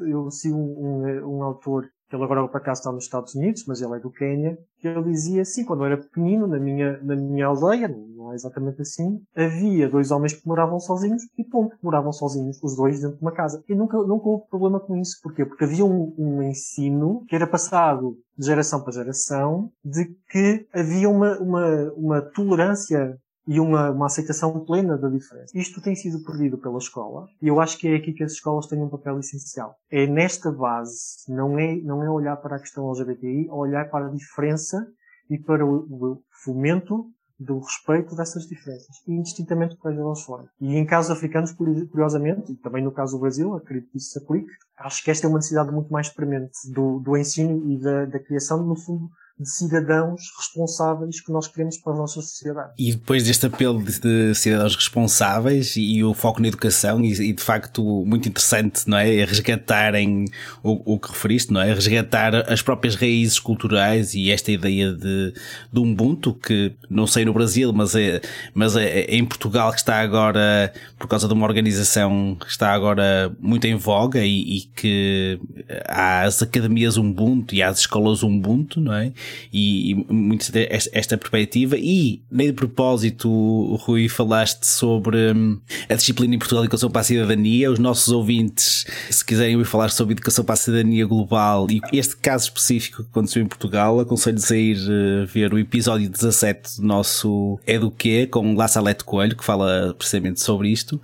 eu, 0.00 0.06
eu 0.08 0.30
sigo 0.30 0.56
um, 0.56 1.04
um, 1.04 1.36
um 1.36 1.42
autor 1.42 1.88
ele 2.14 2.24
agora 2.24 2.46
por 2.46 2.56
acaso 2.56 2.80
está 2.80 2.92
nos 2.92 3.04
Estados 3.04 3.34
Unidos, 3.34 3.64
mas 3.66 3.80
ele 3.80 3.94
é 3.94 3.98
do 3.98 4.10
Quênia, 4.10 4.58
ele 4.82 5.02
dizia 5.04 5.42
assim, 5.42 5.64
quando 5.64 5.80
eu 5.80 5.86
era 5.86 5.96
pequenino, 5.96 6.46
na 6.46 6.58
minha, 6.58 6.98
na 7.02 7.16
minha 7.16 7.46
aldeia, 7.46 7.88
não 7.88 8.32
é 8.32 8.34
exatamente 8.34 8.82
assim, 8.82 9.20
havia 9.34 9.88
dois 9.88 10.10
homens 10.10 10.34
que 10.34 10.46
moravam 10.46 10.78
sozinhos 10.78 11.22
e 11.38 11.44
ponto, 11.44 11.76
moravam 11.82 12.12
sozinhos, 12.12 12.58
os 12.62 12.76
dois 12.76 13.00
dentro 13.00 13.16
de 13.16 13.22
uma 13.22 13.32
casa. 13.32 13.62
E 13.68 13.74
nunca, 13.74 13.96
nunca 13.98 14.28
houve 14.28 14.48
problema 14.48 14.80
com 14.80 14.96
isso. 14.96 15.18
Porquê? 15.22 15.44
Porque 15.44 15.64
havia 15.64 15.84
um, 15.84 16.14
um 16.18 16.42
ensino 16.42 17.24
que 17.28 17.34
era 17.34 17.46
passado 17.46 18.16
de 18.36 18.46
geração 18.46 18.82
para 18.82 18.92
geração 18.92 19.70
de 19.84 20.06
que 20.28 20.66
havia 20.72 21.08
uma, 21.08 21.38
uma, 21.38 21.92
uma 21.96 22.22
tolerância 22.22 23.16
e 23.46 23.60
uma, 23.60 23.90
uma 23.90 24.06
aceitação 24.06 24.64
plena 24.64 24.96
da 24.96 25.08
diferença. 25.08 25.56
Isto 25.56 25.80
tem 25.80 25.94
sido 25.94 26.24
perdido 26.24 26.58
pela 26.58 26.78
escola 26.78 27.26
e 27.40 27.48
eu 27.48 27.60
acho 27.60 27.78
que 27.78 27.88
é 27.88 27.96
aqui 27.96 28.12
que 28.12 28.24
as 28.24 28.32
escolas 28.32 28.66
têm 28.66 28.82
um 28.82 28.88
papel 28.88 29.18
essencial. 29.18 29.76
É 29.90 30.06
nesta 30.06 30.50
base, 30.50 31.24
não 31.28 31.58
é, 31.58 31.76
não 31.76 32.02
é 32.02 32.10
olhar 32.10 32.36
para 32.36 32.56
a 32.56 32.60
questão 32.60 32.88
LGBTI, 32.88 33.48
é 33.48 33.52
olhar 33.52 33.90
para 33.90 34.06
a 34.06 34.10
diferença 34.10 34.86
e 35.30 35.38
para 35.38 35.64
o, 35.64 35.86
o 35.90 36.22
fomento 36.44 37.06
do 37.38 37.58
respeito 37.58 38.14
dessas 38.14 38.46
diferenças, 38.46 39.02
indistintamente 39.06 39.76
para 39.76 39.92
elas 39.92 40.22
forem. 40.22 40.46
E 40.60 40.76
em 40.76 40.86
casos 40.86 41.10
africanos, 41.10 41.52
curiosamente, 41.52 42.52
e 42.52 42.56
também 42.56 42.82
no 42.82 42.92
caso 42.92 43.16
do 43.16 43.20
Brasil, 43.20 43.54
acredito 43.54 43.90
que 43.90 43.98
isso 43.98 44.10
se 44.10 44.18
aplique, 44.18 44.50
acho 44.78 45.02
que 45.02 45.10
esta 45.10 45.26
é 45.26 45.28
uma 45.28 45.38
necessidade 45.38 45.72
muito 45.72 45.92
mais 45.92 46.08
premente 46.08 46.52
do, 46.72 47.00
do 47.00 47.16
ensino 47.16 47.70
e 47.70 47.78
da, 47.80 48.04
da 48.06 48.18
criação, 48.20 48.64
no 48.64 48.76
fundo, 48.76 49.10
de 49.38 49.50
cidadãos 49.50 50.22
responsáveis 50.38 51.20
que 51.20 51.32
nós 51.32 51.48
queremos 51.48 51.76
para 51.78 51.92
a 51.92 51.96
nossa 51.96 52.20
sociedade. 52.22 52.72
E 52.78 52.92
depois 52.92 53.24
deste 53.24 53.46
apelo 53.46 53.82
de, 53.82 54.32
cidadãos 54.34 54.76
responsáveis 54.76 55.74
e, 55.76 56.04
o 56.04 56.14
foco 56.14 56.40
na 56.40 56.46
educação, 56.46 57.00
e, 57.00 57.12
e, 57.12 57.32
de 57.32 57.42
facto 57.42 57.82
muito 58.06 58.28
interessante, 58.28 58.88
não 58.88 58.96
é? 58.96 59.12
é 59.16 59.24
resgatarem 59.24 60.26
o, 60.62 60.94
o, 60.94 60.98
que 61.00 61.08
referiste, 61.08 61.52
não 61.52 61.60
é? 61.60 61.74
Resgatar 61.74 62.48
as 62.50 62.62
próprias 62.62 62.94
raízes 62.94 63.40
culturais 63.40 64.14
e 64.14 64.30
esta 64.30 64.52
ideia 64.52 64.92
de, 64.92 65.34
de 65.72 65.80
Ubuntu, 65.80 66.34
que 66.34 66.72
não 66.88 67.06
sei 67.06 67.24
no 67.24 67.32
Brasil, 67.32 67.72
mas 67.72 67.96
é, 67.96 68.20
mas 68.54 68.76
é, 68.76 69.00
é 69.00 69.16
em 69.16 69.24
Portugal 69.24 69.72
que 69.72 69.78
está 69.78 70.00
agora, 70.00 70.72
por 70.96 71.08
causa 71.08 71.26
de 71.26 71.34
uma 71.34 71.44
organização 71.44 72.36
que 72.38 72.46
está 72.46 72.72
agora 72.72 73.34
muito 73.40 73.66
em 73.66 73.74
voga 73.74 74.24
e, 74.24 74.58
e 74.58 74.60
que 74.60 75.40
há 75.88 76.22
as 76.22 76.40
academias 76.40 76.96
Ubuntu 76.96 77.52
e 77.52 77.62
há 77.62 77.68
as 77.68 77.80
escolas 77.80 78.22
Ubuntu, 78.22 78.80
não 78.80 78.94
é? 78.94 79.12
E, 79.52 79.90
e 79.90 79.94
muito 79.94 80.50
esta, 80.92 81.16
perspectiva. 81.16 81.76
E, 81.78 82.22
nem 82.30 82.48
de 82.48 82.52
propósito, 82.52 83.28
Rui, 83.76 84.08
falaste 84.08 84.66
sobre 84.66 85.32
hum, 85.32 85.58
a 85.88 85.94
disciplina 85.94 86.34
em 86.34 86.38
Portugal 86.38 86.64
Educação 86.64 86.90
para 86.90 87.00
a 87.00 87.04
Cidadania. 87.04 87.70
Os 87.70 87.78
nossos 87.78 88.08
ouvintes, 88.08 88.86
se 89.10 89.24
quiserem 89.24 89.56
ouvir 89.56 89.68
falar 89.68 89.90
sobre 89.90 90.14
Educação 90.14 90.44
para 90.44 90.54
a 90.54 90.56
Cidadania 90.56 91.06
Global 91.06 91.66
e 91.70 91.80
este 91.92 92.16
caso 92.16 92.46
específico 92.46 93.02
que 93.02 93.10
aconteceu 93.10 93.42
em 93.42 93.46
Portugal, 93.46 94.00
aconselho-vos 94.00 94.50
a 94.50 94.56
ir 94.56 94.76
uh, 94.76 95.26
ver 95.26 95.52
o 95.52 95.58
episódio 95.58 96.08
17 96.08 96.80
do 96.80 96.86
nosso 96.86 97.58
Eduquê 97.66 98.26
com 98.26 98.54
La 98.54 98.68
Salete 98.68 99.04
Coelho, 99.04 99.36
que 99.36 99.44
fala 99.44 99.94
precisamente 99.96 100.40
sobre 100.40 100.68
isto. 100.68 101.00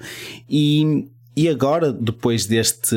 E 0.48 1.08
e 1.36 1.48
agora, 1.48 1.92
depois 1.92 2.46
deste, 2.46 2.96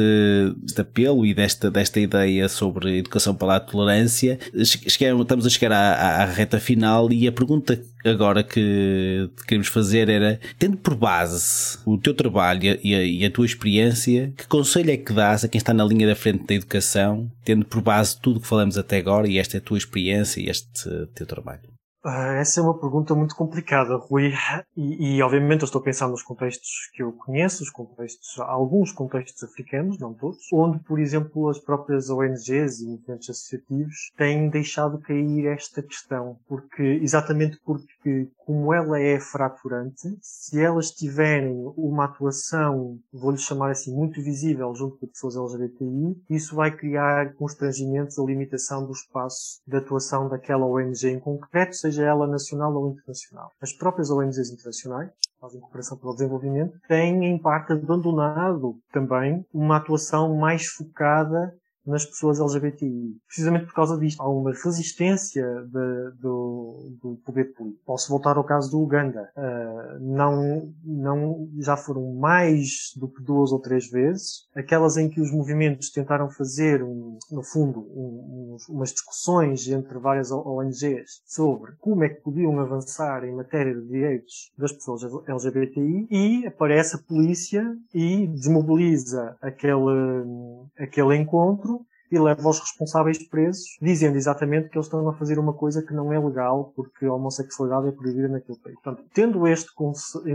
deste, 0.57 0.81
apelo 0.81 1.25
e 1.25 1.33
desta, 1.33 1.69
desta 1.69 1.99
ideia 1.99 2.49
sobre 2.49 2.97
educação 2.97 3.35
para 3.35 3.55
a 3.55 3.59
tolerância, 3.59 4.39
estamos 4.53 5.45
a 5.45 5.49
chegar 5.49 5.71
à, 5.71 6.23
à, 6.23 6.25
reta 6.25 6.59
final 6.59 7.11
e 7.11 7.27
a 7.27 7.31
pergunta 7.31 7.79
agora 8.03 8.43
que 8.43 9.29
queremos 9.47 9.67
fazer 9.67 10.09
era, 10.09 10.39
tendo 10.57 10.77
por 10.77 10.95
base 10.95 11.77
o 11.85 11.97
teu 11.97 12.13
trabalho 12.13 12.79
e 12.83 12.95
a, 12.95 13.03
e 13.03 13.25
a 13.25 13.31
tua 13.31 13.45
experiência, 13.45 14.33
que 14.35 14.47
conselho 14.47 14.91
é 14.91 14.97
que 14.97 15.13
dás 15.13 15.43
a 15.43 15.47
quem 15.47 15.59
está 15.59 15.73
na 15.73 15.85
linha 15.85 16.07
da 16.07 16.15
frente 16.15 16.45
da 16.45 16.55
educação, 16.55 17.31
tendo 17.45 17.65
por 17.65 17.81
base 17.81 18.19
tudo 18.19 18.37
o 18.37 18.41
que 18.41 18.47
falamos 18.47 18.77
até 18.77 18.97
agora 18.97 19.27
e 19.27 19.37
esta 19.37 19.57
é 19.57 19.59
a 19.59 19.61
tua 19.61 19.77
experiência 19.77 20.41
e 20.41 20.49
este 20.49 20.89
teu 21.13 21.27
trabalho? 21.27 21.72
Ah, 22.05 22.33
essa 22.33 22.59
é 22.59 22.63
uma 22.63 22.77
pergunta 22.77 23.15
muito 23.15 23.33
complicada, 23.33 23.95
Rui. 23.95 24.33
E, 24.75 25.15
e, 25.15 25.21
obviamente 25.23 25.61
eu 25.61 25.65
estou 25.65 25.79
a 25.79 25.83
pensar 25.83 26.09
nos 26.09 26.21
contextos 26.21 26.89
que 26.93 27.01
eu 27.01 27.13
conheço, 27.13 27.63
os 27.63 27.69
contextos, 27.69 28.37
alguns 28.39 28.91
contextos 28.91 29.41
africanos, 29.41 29.97
não 29.97 30.13
todos, 30.13 30.51
onde, 30.51 30.79
por 30.79 30.99
exemplo, 30.99 31.47
as 31.47 31.59
próprias 31.59 32.09
ONGs 32.09 32.81
e 32.81 32.87
movimentos 32.87 33.29
associativos 33.29 34.11
têm 34.17 34.49
deixado 34.49 34.99
cair 34.99 35.45
esta 35.45 35.81
questão. 35.81 36.37
Porque, 36.45 36.83
exatamente 37.01 37.57
porque, 37.63 38.27
como 38.45 38.73
ela 38.73 38.99
é 38.99 39.19
fraturante, 39.19 40.17
se 40.21 40.59
elas 40.59 40.91
tiverem 40.91 41.53
uma 41.77 42.05
atuação, 42.05 42.97
vou-lhe 43.11 43.37
chamar 43.37 43.71
assim, 43.71 43.93
muito 43.93 44.21
visível 44.21 44.73
junto 44.75 44.97
com 44.97 45.07
pessoas 45.07 45.35
LGBTI, 45.35 46.21
isso 46.29 46.55
vai 46.55 46.75
criar 46.75 47.33
constrangimentos 47.35 48.17
ou 48.17 48.27
limitação 48.27 48.85
do 48.85 48.91
espaço 48.91 49.61
de 49.67 49.77
atuação 49.77 50.27
daquela 50.27 50.65
ONG 50.65 51.07
em 51.07 51.19
concreto, 51.19 51.75
seja 51.75 52.03
ela 52.03 52.27
nacional 52.27 52.73
ou 52.73 52.91
internacional. 52.91 53.49
As 53.61 53.73
próprias 53.73 54.09
ONGs 54.09 54.51
internacionais, 54.51 55.11
fazem 55.39 55.59
cooperação 55.59 55.97
pelo 55.97 56.13
desenvolvimento, 56.13 56.79
têm 56.87 57.25
em 57.25 57.37
parte 57.37 57.73
abandonado 57.73 58.77
também 58.91 59.45
uma 59.53 59.77
atuação 59.77 60.35
mais 60.37 60.67
focada 60.67 61.53
nas 61.85 62.05
pessoas 62.05 62.39
LGBTI. 62.39 63.17
Precisamente 63.27 63.65
por 63.65 63.73
causa 63.73 63.97
disto, 63.97 64.21
há 64.21 64.29
uma 64.29 64.51
resistência 64.51 65.45
de, 65.65 66.21
do, 66.21 66.91
do 67.01 67.19
poder 67.25 67.53
político. 67.53 67.83
Posso 67.85 68.09
voltar 68.09 68.37
ao 68.37 68.43
caso 68.43 68.71
do 68.71 68.81
Uganda. 68.81 69.29
Uh, 69.35 69.99
não, 69.99 70.73
não, 70.83 71.49
já 71.59 71.75
foram 71.75 72.13
mais 72.13 72.93
do 72.95 73.07
que 73.07 73.21
duas 73.21 73.51
ou 73.51 73.59
três 73.59 73.89
vezes, 73.89 74.47
aquelas 74.55 74.97
em 74.97 75.09
que 75.09 75.21
os 75.21 75.31
movimentos 75.31 75.89
tentaram 75.89 76.29
fazer, 76.29 76.83
um, 76.83 77.17
no 77.31 77.43
fundo, 77.43 77.79
um, 77.79 78.55
um, 78.55 78.57
umas 78.69 78.91
discussões 78.91 79.67
entre 79.67 79.97
várias 79.99 80.31
ONGs 80.31 81.21
sobre 81.25 81.73
como 81.79 82.03
é 82.03 82.09
que 82.09 82.21
podiam 82.21 82.59
avançar 82.59 83.23
em 83.23 83.35
matéria 83.35 83.73
de 83.73 83.87
direitos 83.87 84.51
das 84.57 84.71
pessoas 84.71 85.03
LGBTI 85.27 86.07
e 86.09 86.47
aparece 86.47 86.95
a 86.95 86.99
polícia 86.99 87.75
e 87.93 88.27
desmobiliza 88.27 89.35
aquele, 89.41 90.23
aquele 90.77 91.15
encontro 91.15 91.72
e 92.13 92.19
leva 92.19 92.47
os 92.47 92.59
responsáveis 92.59 93.27
presos, 93.27 93.65
dizendo 93.81 94.17
exatamente 94.17 94.69
que 94.69 94.77
eles 94.77 94.85
estão 94.85 95.07
a 95.09 95.13
fazer 95.13 95.39
uma 95.39 95.53
coisa 95.53 95.81
que 95.81 95.93
não 95.93 96.13
é 96.13 96.19
legal, 96.19 96.71
porque 96.75 97.05
a 97.05 97.13
homossexualidade 97.13 97.87
é 97.87 97.91
proibida 97.91 98.27
naquele 98.27 98.59
país. 98.59 98.75
Portanto, 98.75 99.03
tendo 99.13 99.47
este 99.47 99.71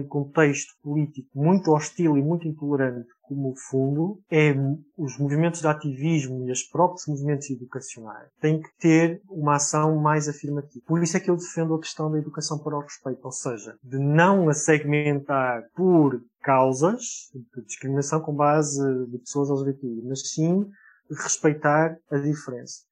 contexto 0.08 0.74
político 0.82 1.28
muito 1.34 1.70
hostil 1.70 2.18
e 2.18 2.22
muito 2.22 2.48
intolerante 2.48 3.08
como 3.22 3.54
fundo, 3.70 4.18
é 4.30 4.54
os 4.96 5.18
movimentos 5.18 5.60
de 5.60 5.66
ativismo 5.66 6.48
e 6.48 6.50
os 6.50 6.62
próprios 6.62 7.06
movimentos 7.06 7.50
educacionais 7.50 8.30
têm 8.40 8.60
que 8.60 8.70
ter 8.80 9.20
uma 9.28 9.56
ação 9.56 10.00
mais 10.00 10.28
afirmativa. 10.28 10.82
Por 10.86 11.02
isso 11.02 11.16
é 11.16 11.20
que 11.20 11.30
eu 11.30 11.36
defendo 11.36 11.74
a 11.74 11.78
questão 11.78 12.10
da 12.10 12.18
educação 12.18 12.58
para 12.58 12.76
o 12.76 12.80
respeito, 12.80 13.20
ou 13.22 13.30
seja, 13.30 13.76
de 13.84 13.98
não 13.98 14.48
a 14.48 14.54
segmentar 14.54 15.62
por 15.76 16.20
causas 16.42 17.30
de 17.54 17.62
discriminação 17.66 18.20
com 18.20 18.34
base 18.34 18.80
de 19.10 19.18
pessoas 19.18 19.50
LGBTI, 19.50 20.02
mas 20.08 20.30
sim 20.30 20.66
respeitar 21.10 21.96
a 22.10 22.18
diferença. 22.18 22.82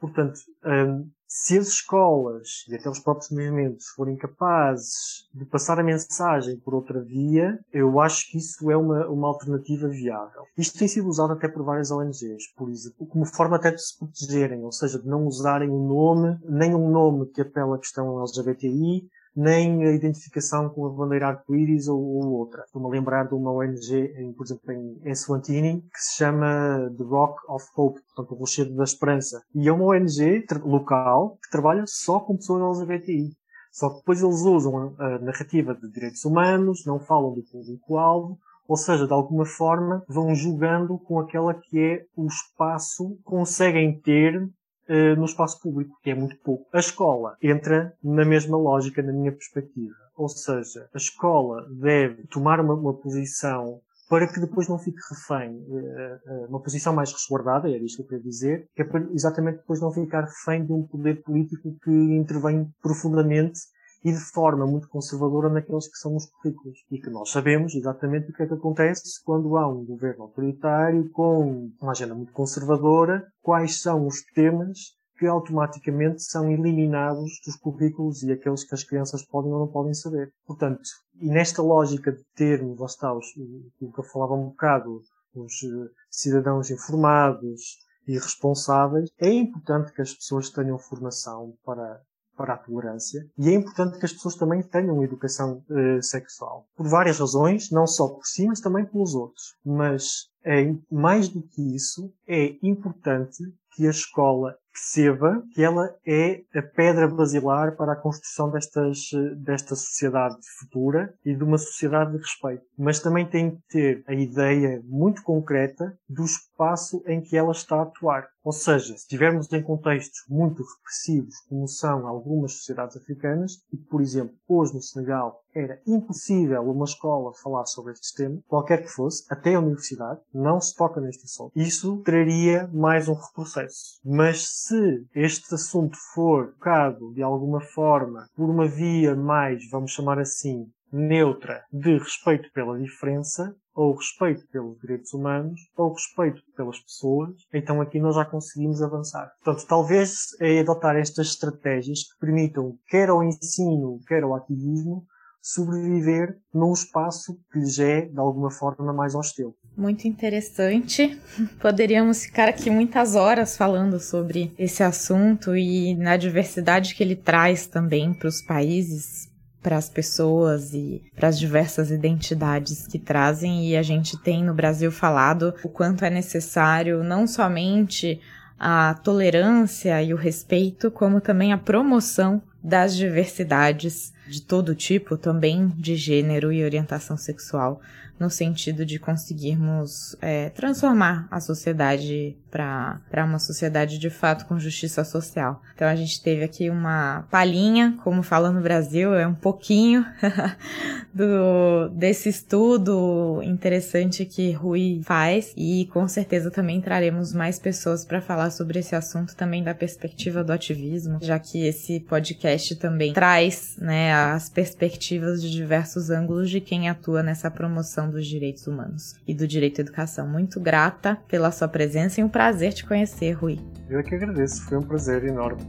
Portanto, 0.00 0.40
hum, 0.64 1.08
se 1.28 1.56
as 1.56 1.68
escolas 1.68 2.64
e 2.68 2.74
até 2.74 2.90
os 2.90 2.98
próprios 2.98 3.30
movimentos 3.30 3.86
forem 3.96 4.16
capazes 4.16 5.28
de 5.32 5.46
passar 5.46 5.78
a 5.78 5.82
mensagem 5.82 6.58
por 6.58 6.74
outra 6.74 7.00
via, 7.00 7.58
eu 7.72 8.00
acho 8.00 8.30
que 8.30 8.36
isso 8.36 8.70
é 8.70 8.76
uma, 8.76 9.08
uma 9.08 9.28
alternativa 9.28 9.88
viável. 9.88 10.42
Isto 10.58 10.78
tem 10.78 10.88
sido 10.88 11.08
usado 11.08 11.32
até 11.32 11.48
por 11.48 11.64
várias 11.64 11.90
ONGs, 11.90 12.52
por 12.54 12.68
exemplo, 12.68 13.06
como 13.06 13.24
forma 13.24 13.56
até 13.56 13.70
de 13.70 13.80
se 13.80 13.96
protegerem, 13.96 14.62
ou 14.64 14.72
seja, 14.72 14.98
de 14.98 15.06
não 15.06 15.24
usarem 15.24 15.70
um 15.70 15.86
nome, 15.86 16.38
nem 16.44 16.74
um 16.74 16.90
nome 16.90 17.26
que 17.30 17.40
apela 17.40 17.76
à 17.76 17.78
questão 17.78 18.20
LGBTI, 18.20 19.08
nem 19.34 19.84
a 19.84 19.92
identificação 19.92 20.68
com 20.68 20.86
a 20.86 20.90
bandeira 20.90 21.28
arco-íris 21.28 21.88
ou, 21.88 21.98
ou, 21.98 22.32
outra. 22.32 22.62
Estou-me 22.64 22.88
a 22.88 22.90
lembrar 22.90 23.24
de 23.24 23.34
uma 23.34 23.52
ONG, 23.52 24.14
em, 24.16 24.32
por 24.32 24.44
exemplo, 24.44 24.72
em, 24.72 25.00
em 25.04 25.14
Swatini, 25.14 25.80
que 25.82 26.00
se 26.00 26.16
chama 26.16 26.92
The 26.96 27.04
Rock 27.04 27.40
of 27.48 27.66
Hope, 27.76 28.00
portanto, 28.02 28.34
o 28.34 28.38
Rochedo 28.38 28.74
da 28.74 28.84
Esperança. 28.84 29.42
E 29.54 29.68
é 29.68 29.72
uma 29.72 29.86
ONG 29.86 30.44
local 30.64 31.38
que 31.42 31.50
trabalha 31.50 31.84
só 31.86 32.20
com 32.20 32.36
pessoas 32.36 32.78
LGBTI. 32.78 33.32
Só 33.72 33.88
que 33.88 33.96
depois 33.96 34.22
eles 34.22 34.42
usam 34.42 34.94
a, 34.98 35.06
a 35.06 35.18
narrativa 35.18 35.74
de 35.74 35.90
direitos 35.90 36.24
humanos, 36.24 36.84
não 36.84 37.00
falam 37.00 37.32
do 37.32 37.42
público-alvo, 37.42 38.38
ou 38.68 38.76
seja, 38.76 39.06
de 39.06 39.12
alguma 39.12 39.44
forma 39.44 40.04
vão 40.08 40.34
julgando 40.34 40.98
com 40.98 41.18
aquela 41.18 41.54
que 41.54 41.78
é 41.78 42.04
o 42.16 42.26
espaço 42.26 43.16
que 43.16 43.22
conseguem 43.24 43.98
ter 44.00 44.48
eh, 44.92 45.16
no 45.16 45.24
espaço 45.24 45.58
público, 45.58 45.98
que 46.02 46.10
é 46.10 46.14
muito 46.14 46.36
pouco. 46.44 46.66
A 46.70 46.78
escola 46.78 47.34
entra 47.42 47.94
na 48.04 48.26
mesma 48.26 48.58
lógica, 48.58 49.02
na 49.02 49.10
minha 49.10 49.32
perspectiva. 49.32 49.94
Ou 50.14 50.28
seja, 50.28 50.86
a 50.92 50.98
escola 50.98 51.66
deve 51.70 52.26
tomar 52.26 52.60
uma, 52.60 52.74
uma 52.74 52.92
posição 52.92 53.80
para 54.06 54.30
que 54.30 54.38
depois 54.38 54.68
não 54.68 54.78
fique 54.78 54.98
refém, 55.08 55.64
eh, 55.70 56.18
eh, 56.26 56.46
uma 56.46 56.60
posição 56.60 56.92
mais 56.92 57.10
resguardada, 57.10 57.70
era 57.70 57.82
isto 57.82 57.96
que 57.96 58.02
eu 58.02 58.06
queria 58.06 58.22
dizer, 58.22 58.68
que 58.76 58.82
é 58.82 58.84
para 58.84 59.00
exatamente 59.14 59.60
depois 59.60 59.80
não 59.80 59.90
ficar 59.90 60.24
refém 60.26 60.66
de 60.66 60.72
um 60.74 60.86
poder 60.86 61.22
político 61.22 61.74
que 61.82 61.90
intervém 61.90 62.70
profundamente 62.82 63.60
e 64.04 64.12
de 64.12 64.18
forma 64.18 64.66
muito 64.66 64.88
conservadora 64.88 65.48
naqueles 65.48 65.88
que 65.88 65.98
são 65.98 66.16
os 66.16 66.26
currículos. 66.26 66.78
E 66.90 66.98
que 66.98 67.10
nós 67.10 67.30
sabemos 67.30 67.74
exatamente 67.74 68.30
o 68.30 68.34
que 68.34 68.42
é 68.42 68.46
que 68.46 68.54
acontece 68.54 69.22
quando 69.24 69.56
há 69.56 69.68
um 69.68 69.84
governo 69.84 70.24
autoritário 70.24 71.08
com 71.10 71.70
uma 71.80 71.92
agenda 71.92 72.14
muito 72.14 72.32
conservadora, 72.32 73.26
quais 73.40 73.80
são 73.80 74.06
os 74.06 74.22
temas 74.34 74.78
que 75.22 75.26
automaticamente 75.26 76.20
são 76.20 76.50
eliminados 76.50 77.40
dos 77.46 77.54
currículos 77.54 78.24
e 78.24 78.32
aqueles 78.32 78.64
que 78.64 78.74
as 78.74 78.82
crianças 78.82 79.24
podem 79.24 79.52
ou 79.52 79.60
não 79.60 79.68
podem 79.68 79.94
saber. 79.94 80.32
Portanto, 80.44 80.82
e 81.20 81.30
nesta 81.30 81.62
lógica 81.62 82.10
de 82.10 82.24
termos, 82.34 82.80
lá 82.80 82.86
está, 82.86 83.14
o 83.14 83.20
que 83.20 84.00
eu 84.00 84.04
falava 84.04 84.34
um 84.34 84.48
bocado, 84.48 85.00
os 85.32 85.62
eh, 85.62 85.90
cidadãos 86.10 86.70
informados 86.72 87.78
e 88.08 88.14
responsáveis, 88.14 89.08
é 89.16 89.30
importante 89.30 89.92
que 89.92 90.02
as 90.02 90.12
pessoas 90.12 90.50
tenham 90.50 90.76
formação 90.76 91.54
para 91.64 92.00
para 92.36 92.54
a 92.54 92.58
tolerância 92.58 93.26
e 93.38 93.48
é 93.48 93.52
importante 93.52 93.98
que 93.98 94.06
as 94.06 94.12
pessoas 94.12 94.34
também 94.36 94.62
tenham 94.62 95.02
educação 95.02 95.62
uh, 95.68 96.02
sexual. 96.02 96.66
Por 96.76 96.88
várias 96.88 97.18
razões, 97.18 97.70
não 97.70 97.86
só 97.86 98.08
por 98.08 98.24
si, 98.24 98.46
mas 98.46 98.60
também 98.60 98.84
pelos 98.84 99.14
outros. 99.14 99.56
Mas 99.64 100.30
é, 100.44 100.74
mais 100.90 101.28
do 101.28 101.42
que 101.42 101.74
isso, 101.74 102.12
é 102.26 102.56
importante 102.62 103.42
que 103.74 103.86
a 103.86 103.90
escola 103.90 104.56
perceba 104.72 105.42
que 105.54 105.62
ela 105.62 105.94
é 106.06 106.42
a 106.54 106.62
pedra 106.62 107.06
basilar 107.06 107.76
para 107.76 107.92
a 107.92 107.96
construção 107.96 108.50
destas, 108.50 108.98
desta 109.36 109.74
sociedade 109.74 110.36
futura 110.58 111.14
e 111.24 111.34
de 111.34 111.44
uma 111.44 111.58
sociedade 111.58 112.12
de 112.12 112.18
respeito. 112.18 112.64
Mas 112.78 113.00
também 113.00 113.26
tem 113.26 113.50
que 113.50 113.62
ter 113.68 114.04
a 114.06 114.14
ideia 114.14 114.82
muito 114.84 115.22
concreta 115.22 115.96
do 116.08 116.24
espaço 116.62 117.02
em 117.06 117.20
que 117.20 117.36
ela 117.36 117.52
está 117.52 117.76
a 117.76 117.82
atuar. 117.82 118.28
Ou 118.44 118.52
seja, 118.52 118.86
se 118.86 118.94
estivermos 118.94 119.52
em 119.52 119.62
contextos 119.62 120.24
muito 120.28 120.62
repressivos, 120.62 121.34
como 121.48 121.66
são 121.68 122.06
algumas 122.06 122.52
sociedades 122.52 122.96
africanas, 122.96 123.62
e 123.72 123.76
por 123.76 124.00
exemplo, 124.00 124.34
hoje 124.48 124.74
no 124.74 124.82
Senegal 124.82 125.40
era 125.54 125.80
impossível 125.86 126.62
uma 126.62 126.84
escola 126.84 127.32
falar 127.42 127.66
sobre 127.66 127.92
este 127.92 128.16
tema, 128.16 128.40
qualquer 128.48 128.82
que 128.82 128.88
fosse, 128.88 129.24
até 129.30 129.54
a 129.54 129.60
universidade, 129.60 130.20
não 130.32 130.60
se 130.60 130.74
toca 130.74 131.00
neste 131.00 131.24
assunto. 131.24 131.52
Isso 131.54 131.98
traria 131.98 132.68
mais 132.72 133.08
um 133.08 133.14
reprocesso. 133.14 134.00
Mas 134.04 134.48
se 134.48 135.06
este 135.14 135.54
assunto 135.54 135.96
for 136.14 136.52
tocado 136.54 137.12
de 137.12 137.22
alguma 137.22 137.60
forma 137.60 138.28
por 138.34 138.48
uma 138.48 138.66
via 138.66 139.14
mais, 139.14 139.68
vamos 139.70 139.92
chamar 139.92 140.18
assim, 140.18 140.66
neutra 140.92 141.64
de 141.72 141.96
respeito 141.96 142.50
pela 142.52 142.78
diferença, 142.78 143.54
ou 143.74 143.94
respeito 143.94 144.46
pelos 144.48 144.78
direitos 144.80 145.12
humanos, 145.12 145.60
ou 145.76 145.92
respeito 145.92 146.42
pelas 146.56 146.78
pessoas, 146.78 147.30
então 147.52 147.80
aqui 147.80 147.98
nós 147.98 148.14
já 148.14 148.24
conseguimos 148.24 148.82
avançar. 148.82 149.32
Portanto, 149.42 149.66
talvez 149.66 150.28
é 150.40 150.60
adotar 150.60 150.96
estas 150.96 151.28
estratégias 151.28 152.04
que 152.04 152.18
permitam, 152.20 152.76
quer 152.88 153.08
ao 153.08 153.22
ensino, 153.22 154.00
quer 154.06 154.22
ao 154.22 154.34
ativismo, 154.34 155.06
sobreviver 155.42 156.38
num 156.54 156.72
espaço 156.72 157.36
que 157.52 157.58
lhes 157.58 157.78
é, 157.78 158.02
de 158.02 158.18
alguma 158.18 158.50
forma, 158.50 158.92
mais 158.92 159.14
hostil. 159.14 159.56
Muito 159.76 160.06
interessante. 160.06 161.20
Poderíamos 161.60 162.24
ficar 162.24 162.48
aqui 162.48 162.70
muitas 162.70 163.16
horas 163.16 163.56
falando 163.56 163.98
sobre 163.98 164.52
esse 164.56 164.82
assunto 164.82 165.56
e 165.56 165.96
na 165.96 166.16
diversidade 166.16 166.94
que 166.94 167.02
ele 167.02 167.16
traz 167.16 167.66
também 167.66 168.14
para 168.14 168.28
os 168.28 168.40
países, 168.40 169.31
para 169.62 169.76
as 169.76 169.88
pessoas 169.88 170.74
e 170.74 171.02
para 171.14 171.28
as 171.28 171.38
diversas 171.38 171.90
identidades 171.90 172.86
que 172.86 172.98
trazem. 172.98 173.68
E 173.68 173.76
a 173.76 173.82
gente 173.82 174.18
tem 174.18 174.42
no 174.42 174.54
Brasil 174.54 174.90
falado 174.90 175.54
o 175.62 175.68
quanto 175.68 176.04
é 176.04 176.10
necessário 176.10 177.04
não 177.04 177.26
somente 177.26 178.20
a 178.58 178.94
tolerância 179.02 180.02
e 180.02 180.14
o 180.14 180.16
respeito, 180.16 180.90
como 180.90 181.20
também 181.20 181.52
a 181.52 181.58
promoção 181.58 182.40
das 182.62 182.94
diversidades 182.94 184.12
de 184.28 184.40
todo 184.40 184.74
tipo, 184.74 185.16
também 185.16 185.68
de 185.76 185.96
gênero 185.96 186.52
e 186.52 186.64
orientação 186.64 187.16
sexual, 187.16 187.80
no 188.22 188.30
sentido 188.30 188.86
de 188.86 189.00
conseguirmos 189.00 190.16
é, 190.22 190.48
transformar 190.50 191.26
a 191.28 191.40
sociedade 191.40 192.36
para 192.52 193.24
uma 193.24 193.38
sociedade 193.38 193.98
de 193.98 194.10
fato 194.10 194.44
com 194.44 194.60
justiça 194.60 195.02
social. 195.02 195.60
Então 195.74 195.88
a 195.88 195.96
gente 195.96 196.22
teve 196.22 196.44
aqui 196.44 196.70
uma 196.70 197.26
palhinha, 197.30 197.96
como 198.04 198.22
fala 198.22 198.52
no 198.52 198.60
Brasil, 198.60 199.14
é 199.14 199.26
um 199.26 199.34
pouquinho 199.34 200.04
do 201.12 201.88
desse 201.88 202.28
estudo 202.28 203.40
interessante 203.42 204.24
que 204.24 204.52
Rui 204.52 205.00
faz 205.02 205.52
e 205.56 205.88
com 205.92 206.06
certeza 206.06 206.50
também 206.50 206.80
traremos 206.80 207.32
mais 207.32 207.58
pessoas 207.58 208.04
para 208.04 208.20
falar 208.20 208.50
sobre 208.50 208.78
esse 208.78 208.94
assunto 208.94 209.34
também 209.34 209.64
da 209.64 209.74
perspectiva 209.74 210.44
do 210.44 210.52
ativismo, 210.52 211.18
já 211.22 211.38
que 211.38 211.66
esse 211.66 212.00
podcast 212.00 212.76
também 212.76 213.14
traz, 213.14 213.76
né, 213.78 214.12
as 214.12 214.48
perspectivas 214.48 215.42
de 215.42 215.50
diversos 215.50 216.10
ângulos 216.10 216.50
de 216.50 216.60
quem 216.60 216.88
atua 216.88 217.22
nessa 217.22 217.50
promoção 217.50 218.10
dos 218.12 218.26
direitos 218.26 218.66
humanos 218.66 219.14
e 219.26 219.34
do 219.34 219.46
direito 219.46 219.80
à 219.80 219.82
educação. 219.82 220.28
Muito 220.28 220.60
grata 220.60 221.18
pela 221.26 221.50
sua 221.50 221.66
presença 221.66 222.20
e 222.20 222.24
um 222.24 222.28
prazer 222.28 222.72
te 222.72 222.84
conhecer, 222.84 223.32
Rui. 223.32 223.58
Eu 223.88 224.02
que 224.02 224.14
agradeço, 224.14 224.62
foi 224.64 224.78
um 224.78 224.82
prazer 224.82 225.24
enorme. 225.24 225.62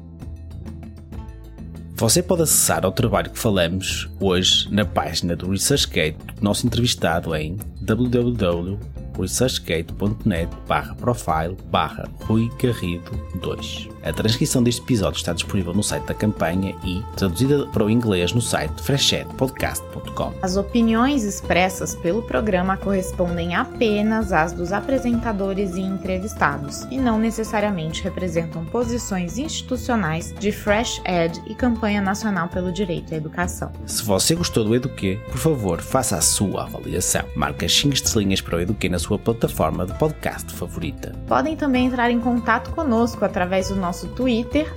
Você 1.96 2.22
pode 2.22 2.42
acessar 2.42 2.86
ao 2.86 2.92
trabalho 2.92 3.32
que 3.32 3.40
falamos 3.40 4.10
hoje 4.20 4.68
na 4.74 4.84
página 4.84 5.36
do 5.36 5.50
ResearchGate 5.50 6.18
do 6.36 6.44
nosso 6.44 6.68
entrevistado 6.68 7.34
em 7.36 7.58
www.researchgate.com 7.82 8.94
researchgate.net 9.18 10.50
barra 10.68 10.96
profile 10.96 11.58
barra 11.70 12.10
Rui 12.26 12.50
Garrido 12.60 13.12
2. 13.42 13.93
A 14.04 14.12
transcrição 14.12 14.62
deste 14.62 14.82
episódio 14.82 15.18
está 15.18 15.32
disponível 15.32 15.74
no 15.74 15.82
site 15.82 16.04
da 16.04 16.14
campanha 16.14 16.76
e 16.84 17.02
traduzida 17.16 17.66
para 17.68 17.86
o 17.86 17.90
inglês 17.90 18.34
no 18.34 18.42
site 18.42 18.82
freshedpodcast.com. 18.82 20.34
As 20.42 20.58
opiniões 20.58 21.24
expressas 21.24 21.96
pelo 21.96 22.22
programa 22.22 22.76
correspondem 22.76 23.56
apenas 23.56 24.34
às 24.34 24.52
dos 24.52 24.74
apresentadores 24.74 25.76
e 25.76 25.82
entrevistados 25.82 26.84
e 26.92 26.98
não 26.98 27.18
necessariamente 27.18 28.04
representam 28.04 28.66
posições 28.66 29.38
institucionais 29.38 30.34
de 30.38 30.52
Fresh 30.52 31.02
Ed 31.06 31.42
e 31.48 31.56
Campanha 31.56 32.02
Nacional 32.02 32.50
pelo 32.50 32.74
Direito 32.74 33.14
à 33.14 33.18
Educação. 33.18 33.72
Se 33.86 34.04
você 34.04 34.36
gostou 34.36 34.66
do 34.66 34.76
Eduquê, 34.76 35.18
por 35.32 35.38
favor, 35.38 35.80
faça 35.82 36.18
a 36.18 36.22
sua 36.22 36.64
avaliação. 36.64 37.24
Marque 37.38 37.64
as 37.64 37.74
5 37.74 37.94
estrelinhas 37.94 38.42
para 38.42 38.58
o 38.58 38.60
Eduquê 38.60 38.90
na 38.90 39.00
sua 39.00 39.18
plataforma 39.18 39.86
de 39.86 39.98
podcast 39.98 40.52
favorita. 40.54 41.16
Podem 41.26 41.56
também 41.56 41.86
entrar 41.86 42.12
em 42.12 42.20
contato 42.20 42.72
conosco 42.72 43.24
através 43.24 43.70
do 43.70 43.76
nosso 43.76 43.93
Twitter, 44.16 44.74